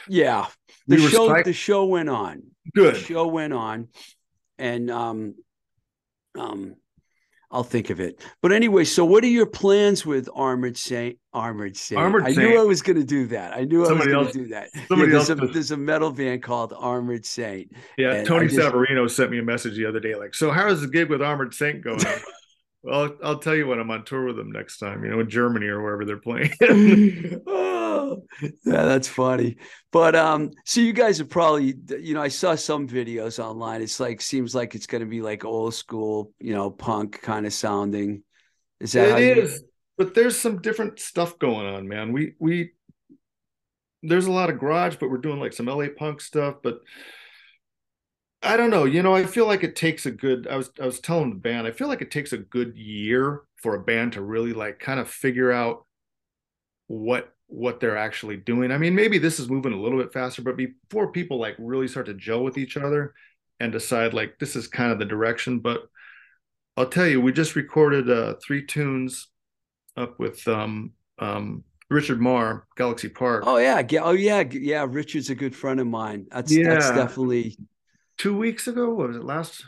[0.07, 0.47] Yeah,
[0.87, 2.43] the we show the show went on.
[2.73, 3.89] Good the show went on,
[4.57, 5.35] and um,
[6.37, 6.75] um,
[7.53, 8.19] I'll think of it.
[8.41, 11.19] But anyway, so what are your plans with Armored Saint?
[11.33, 12.01] Armored Saint.
[12.01, 12.39] Armored Saint.
[12.39, 13.53] I knew I was going to do that.
[13.53, 14.69] I knew somebody I was going to do that.
[14.87, 15.27] Somebody yeah, else.
[15.27, 17.71] There's a, there's a, metal band called Armored Saint.
[17.95, 20.81] Yeah, Tony just, Savarino sent me a message the other day, like, "So how is
[20.81, 21.99] the gig with Armored Saint going?"
[22.83, 25.21] Well, I'll, I'll tell you when I'm on tour with them next time, you know,
[25.21, 26.51] in Germany or wherever they're playing.
[27.47, 29.55] oh, yeah, that's funny.
[29.91, 33.81] But um, so you guys are probably, you know, I saw some videos online.
[33.81, 37.45] It's like seems like it's going to be like old school, you know, punk kind
[37.45, 38.23] of sounding.
[38.81, 39.59] Is that it is?
[39.59, 39.67] You...
[39.97, 42.11] But there's some different stuff going on, man.
[42.11, 42.71] We we
[44.01, 46.79] there's a lot of garage, but we're doing like some LA punk stuff, but
[48.43, 48.83] I don't know.
[48.83, 50.47] You know, I feel like it takes a good.
[50.47, 53.41] I was I was telling the band, I feel like it takes a good year
[53.61, 55.85] for a band to really like kind of figure out
[56.87, 58.71] what what they're actually doing.
[58.71, 61.87] I mean, maybe this is moving a little bit faster, but before people like really
[61.87, 63.13] start to gel with each other
[63.59, 65.59] and decide like this is kind of the direction.
[65.59, 65.83] But
[66.75, 69.29] I'll tell you, we just recorded uh, three tunes
[69.95, 73.43] up with um um Richard Marr, Galaxy Park.
[73.45, 74.85] Oh yeah, oh yeah, yeah.
[74.89, 76.25] Richard's a good friend of mine.
[76.31, 76.69] That's yeah.
[76.69, 77.57] that's definitely
[78.17, 78.93] two weeks ago.
[78.93, 79.65] What was it last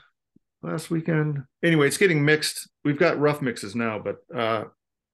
[0.61, 1.43] last weekend?
[1.63, 2.69] Anyway, it's getting mixed.
[2.83, 4.65] We've got rough mixes now, but uh,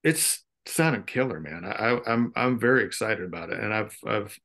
[0.03, 1.65] it's sounding killer, man.
[1.65, 4.39] I, I'm I'm very excited about it, and I've I've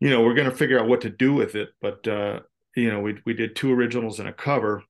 [0.00, 2.40] you know we're gonna figure out what to do with it, but uh,
[2.76, 4.82] you know we we did two originals and a cover.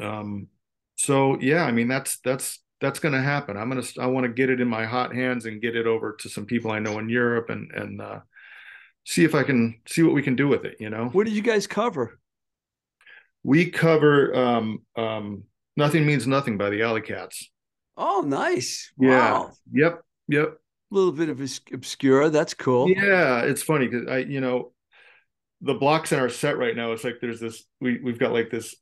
[0.00, 0.48] Um,
[0.96, 3.56] so yeah, I mean that's that's that's going to happen.
[3.56, 5.86] I'm going to, I want to get it in my hot hands and get it
[5.86, 8.20] over to some people I know in Europe and, and, uh,
[9.04, 10.76] see if I can see what we can do with it.
[10.80, 12.18] You know, what did you guys cover?
[13.42, 15.44] We cover um, um,
[15.76, 17.50] "Nothing Means Nothing" by the Alley Cats.
[17.96, 18.92] Oh, nice!
[18.98, 19.32] Yeah.
[19.32, 19.52] Wow.
[19.72, 20.00] Yep.
[20.28, 20.48] Yep.
[20.48, 21.40] A little bit of
[21.72, 22.30] obscure.
[22.30, 22.88] That's cool.
[22.88, 24.72] Yeah, it's funny because I, you know,
[25.60, 26.92] the blocks in our set right now.
[26.92, 27.64] It's like there's this.
[27.80, 28.74] We we've got like this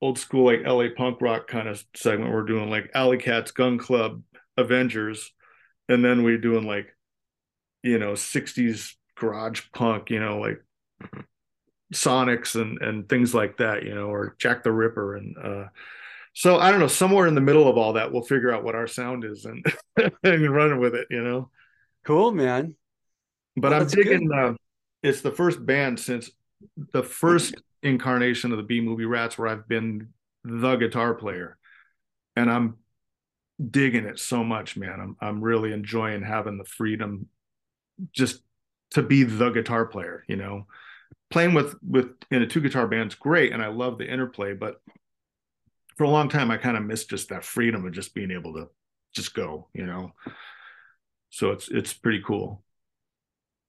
[0.00, 2.32] old school like LA punk rock kind of segment.
[2.32, 4.22] We're doing like Alley Cats, Gun Club,
[4.56, 5.32] Avengers,
[5.88, 6.94] and then we're doing like,
[7.82, 10.62] you know, '60s garage punk, you know, like
[11.94, 15.64] Sonics and and things like that, you know, or Jack the Ripper and uh
[16.32, 18.74] so I don't know, somewhere in the middle of all that we'll figure out what
[18.74, 19.64] our sound is and
[20.24, 21.50] and run with it, you know.
[22.04, 22.74] Cool, man.
[23.56, 24.54] But well, I'm digging uh,
[25.02, 26.30] it's the first band since
[26.92, 30.10] the first incarnation of the B movie Rats where I've been
[30.44, 31.58] the guitar player,
[32.36, 32.76] and I'm
[33.70, 35.00] digging it so much, man.
[35.00, 37.26] I'm I'm really enjoying having the freedom
[38.12, 38.42] just
[38.92, 40.66] to be the guitar player, you know.
[41.30, 44.80] Playing with with in a two guitar band's great and I love the interplay, but
[45.96, 48.54] for a long time I kind of missed just that freedom of just being able
[48.54, 48.68] to
[49.14, 50.12] just go, you know.
[51.30, 52.64] So it's it's pretty cool.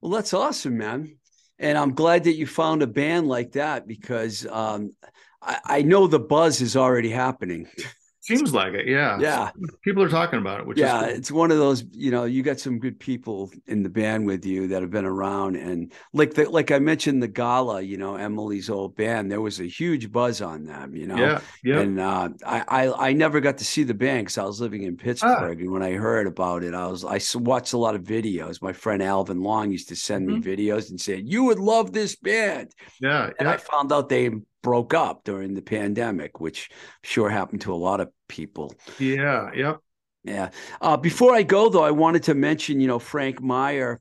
[0.01, 1.17] Well, that's awesome, man.
[1.59, 4.95] And I'm glad that you found a band like that because um,
[5.43, 7.67] I, I know the buzz is already happening.
[8.23, 9.19] Seems like it, yeah.
[9.19, 9.49] Yeah.
[9.81, 11.17] People are talking about it, which yeah, is cool.
[11.17, 14.45] it's one of those, you know, you got some good people in the band with
[14.45, 15.55] you that have been around.
[15.55, 19.59] And like the, like I mentioned the gala, you know, Emily's old band, there was
[19.59, 21.15] a huge buzz on them, you know.
[21.15, 21.79] Yeah, yeah.
[21.79, 24.83] And uh, I, I I never got to see the band because I was living
[24.83, 28.03] in Pittsburgh, and when I heard about it, I was I watched a lot of
[28.03, 28.61] videos.
[28.61, 32.15] My friend Alvin Long used to send me videos and said, "You would love this
[32.15, 33.51] band." yeah, And yeah.
[33.53, 34.29] I found out they
[34.61, 36.69] broke up during the pandemic, which
[37.03, 38.73] sure happened to a lot of people.
[38.99, 39.75] Yeah, yeah.
[40.23, 40.49] Yeah.
[40.79, 43.99] Uh, before I go, though, I wanted to mention, you know, Frank Meyer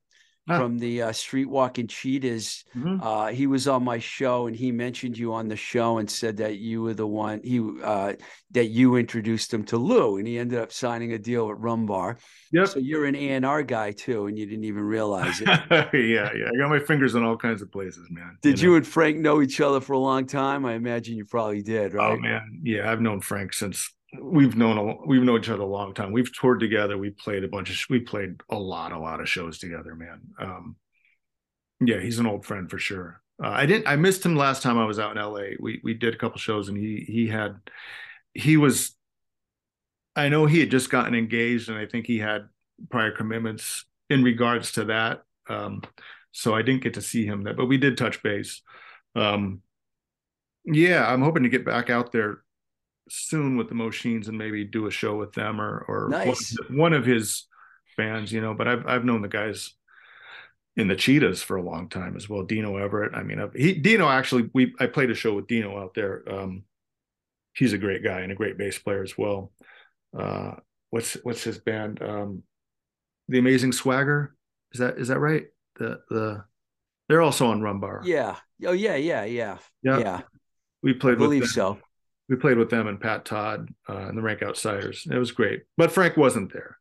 [0.51, 0.59] Ah.
[0.59, 2.65] from the uh, Streetwalking Cheetahs.
[2.77, 3.01] Mhm.
[3.03, 6.39] Uh, he was on my show, and he mentioned you on the show and said
[6.39, 8.15] that you were the one he uh,
[8.53, 12.17] that you introduced him to Lou, and he ended up signing a deal with Rumbar.
[12.53, 12.69] Yep.
[12.69, 15.49] So you're an A and R guy too, and you didn't even realize it.
[15.71, 16.49] yeah, yeah.
[16.53, 18.39] I got my fingers in all kinds of places, man.
[18.43, 18.63] Did know?
[18.63, 20.65] you and Frank know each other for a long time?
[20.65, 22.13] I imagine you probably did, right?
[22.13, 22.91] Oh man, yeah.
[22.91, 26.13] I've known Frank since we've known a, we've known each other a long time.
[26.13, 26.99] We've toured together.
[26.99, 30.21] We played a bunch of we played a lot, a lot of shows together, man.
[30.39, 30.77] Um,
[31.81, 33.23] yeah, he's an old friend for sure.
[33.43, 33.87] Uh, I didn't.
[33.87, 35.57] I missed him last time I was out in L.A.
[35.61, 37.57] We we did a couple shows, and he he had
[38.35, 38.97] he was.
[40.17, 42.49] I know he had just gotten engaged, and I think he had
[42.91, 45.23] prior commitments in regards to that.
[45.49, 45.83] Um,
[46.33, 48.63] so I didn't get to see him, that, but we did touch base.
[49.15, 49.63] Um,
[50.65, 52.43] yeah, I'm hoping to get back out there
[53.11, 56.57] soon with the Moshines and maybe do a show with them or or one- Nice.
[56.71, 57.47] one, of his
[57.97, 58.55] bands, you know.
[58.55, 59.75] But I've I've known the guys
[60.77, 62.43] in the Cheetahs for a long time as well.
[62.45, 63.15] Dino Everett.
[63.15, 66.23] I mean, he Dino actually we I played a show with Dino out there.
[66.31, 66.65] Um,
[67.55, 69.53] he's a great guy and a great bass player as well.
[70.17, 70.53] Uh,
[70.91, 72.03] what's what's his band?
[72.03, 72.43] Um,
[73.29, 74.35] the Amazing Swagger.
[74.73, 75.47] Is that is that right?
[75.77, 76.45] The the
[77.09, 78.03] they're also on Rumbar.
[78.05, 78.37] Yeah.
[78.65, 79.59] Oh yeah, yeah, yeah.
[79.83, 79.99] Yeah.
[79.99, 80.21] Yeah.
[80.83, 81.79] We I played with believe so.
[82.31, 85.07] We played with them and Pat Todd uh, and the Rank Outsiders.
[85.11, 86.79] It was great, but Frank wasn't there.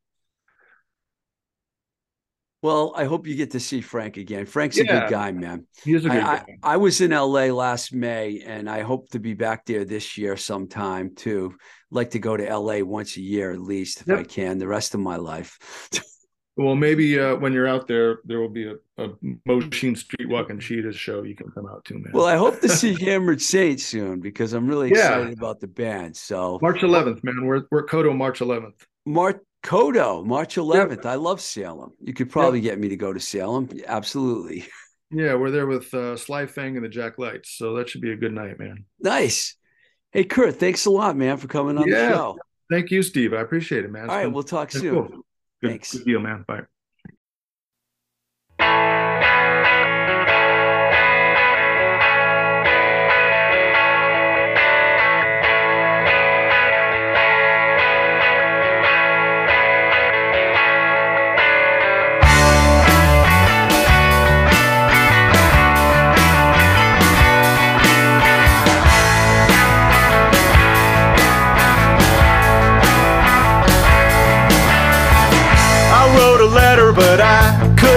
[2.62, 4.46] Well, I hope you get to see Frank again.
[4.46, 5.66] Frank's a good guy, man.
[5.84, 6.46] He is a good I, I, guy.
[6.62, 10.36] I was in LA last May and I hope to be back there this year
[10.36, 11.56] sometime too.
[11.90, 14.20] Like to go to LA once a year at least if Yep.
[14.20, 15.58] I can, the rest of my life.
[16.62, 19.10] Well, maybe uh, when you're out there, there will be a, a
[19.46, 22.12] Motion Streetwalking Cheetahs show you can come out to, man.
[22.14, 25.20] well, I hope to see Hammered Saint soon because I'm really Yeah.
[25.20, 26.18] excited about the band.
[26.18, 27.46] So March 11th, man.
[27.46, 28.74] We're we're Koto March 11th.
[29.06, 31.06] Mar- Koto, March 11th.
[31.06, 31.92] I love Salem.
[32.02, 33.70] You could probably get me to go to Salem.
[33.88, 34.66] Absolutely.
[35.12, 38.12] Yeah, we're there with uh, Sly Fang and the Jack Lights, so that should be
[38.12, 38.84] a good night, man.
[39.00, 39.56] Nice.
[40.12, 42.10] Hey, Kurt, thanks a lot, man, for coming on Yeah.
[42.10, 42.38] the show.
[42.70, 43.34] Thank you, Steve.
[43.34, 44.04] I appreciate it, man.
[44.04, 44.94] It's All right, been- we'll talk soon.
[45.08, 45.22] cool.
[45.62, 45.92] Good, Thanks.
[45.92, 46.44] good deal, man.
[46.48, 46.62] Bye.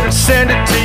[0.05, 0.82] I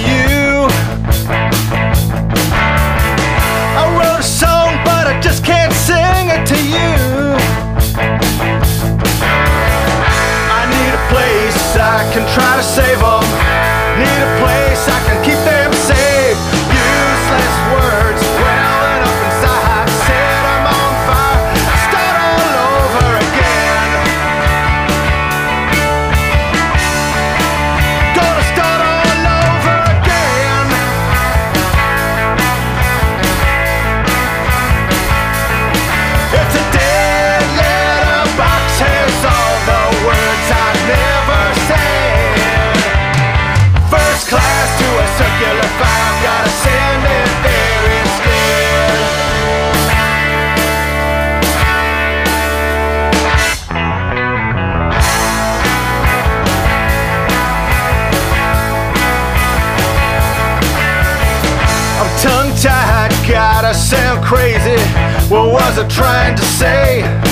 [65.29, 67.26] What was I trying to say?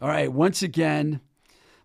[0.00, 1.20] All right, once again,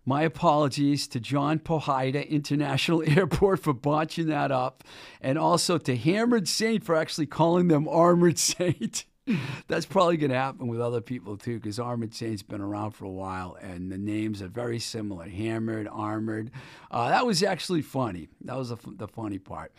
[0.04, 4.82] my apologies to John Powhida International Airport for botching that up,
[5.20, 9.04] and also to Hammered Saint for actually calling them Armored Saint.
[9.68, 13.04] That's probably going to happen with other people too, because Armored Saint's been around for
[13.04, 16.50] a while, and the names are very similar: Hammered, Armored.
[16.90, 18.28] Uh, that was actually funny.
[18.42, 19.72] That was the, the funny part.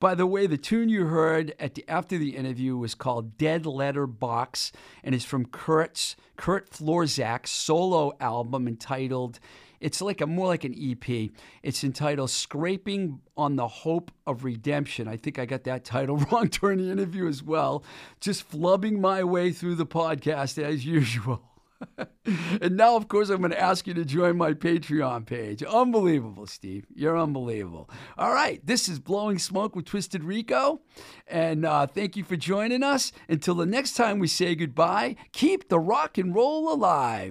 [0.00, 3.66] By the way, the tune you heard at the after the interview was called "Dead
[3.66, 9.40] Letter Box," and is from Kurt's Kurt Florzak's solo album entitled.
[9.80, 11.30] It's like a more like an EP.
[11.62, 16.48] It's entitled "Scraping on the Hope of Redemption." I think I got that title wrong
[16.48, 17.84] during the interview as well.
[18.20, 21.42] Just flubbing my way through the podcast as usual.
[22.60, 25.62] and now, of course, I'm going to ask you to join my Patreon page.
[25.62, 26.86] Unbelievable, Steve.
[26.94, 27.88] You're unbelievable.
[28.16, 30.80] All right, this is Blowing Smoke with Twisted Rico.
[31.26, 33.12] And uh, thank you for joining us.
[33.28, 37.30] Until the next time we say goodbye, keep the rock and roll alive.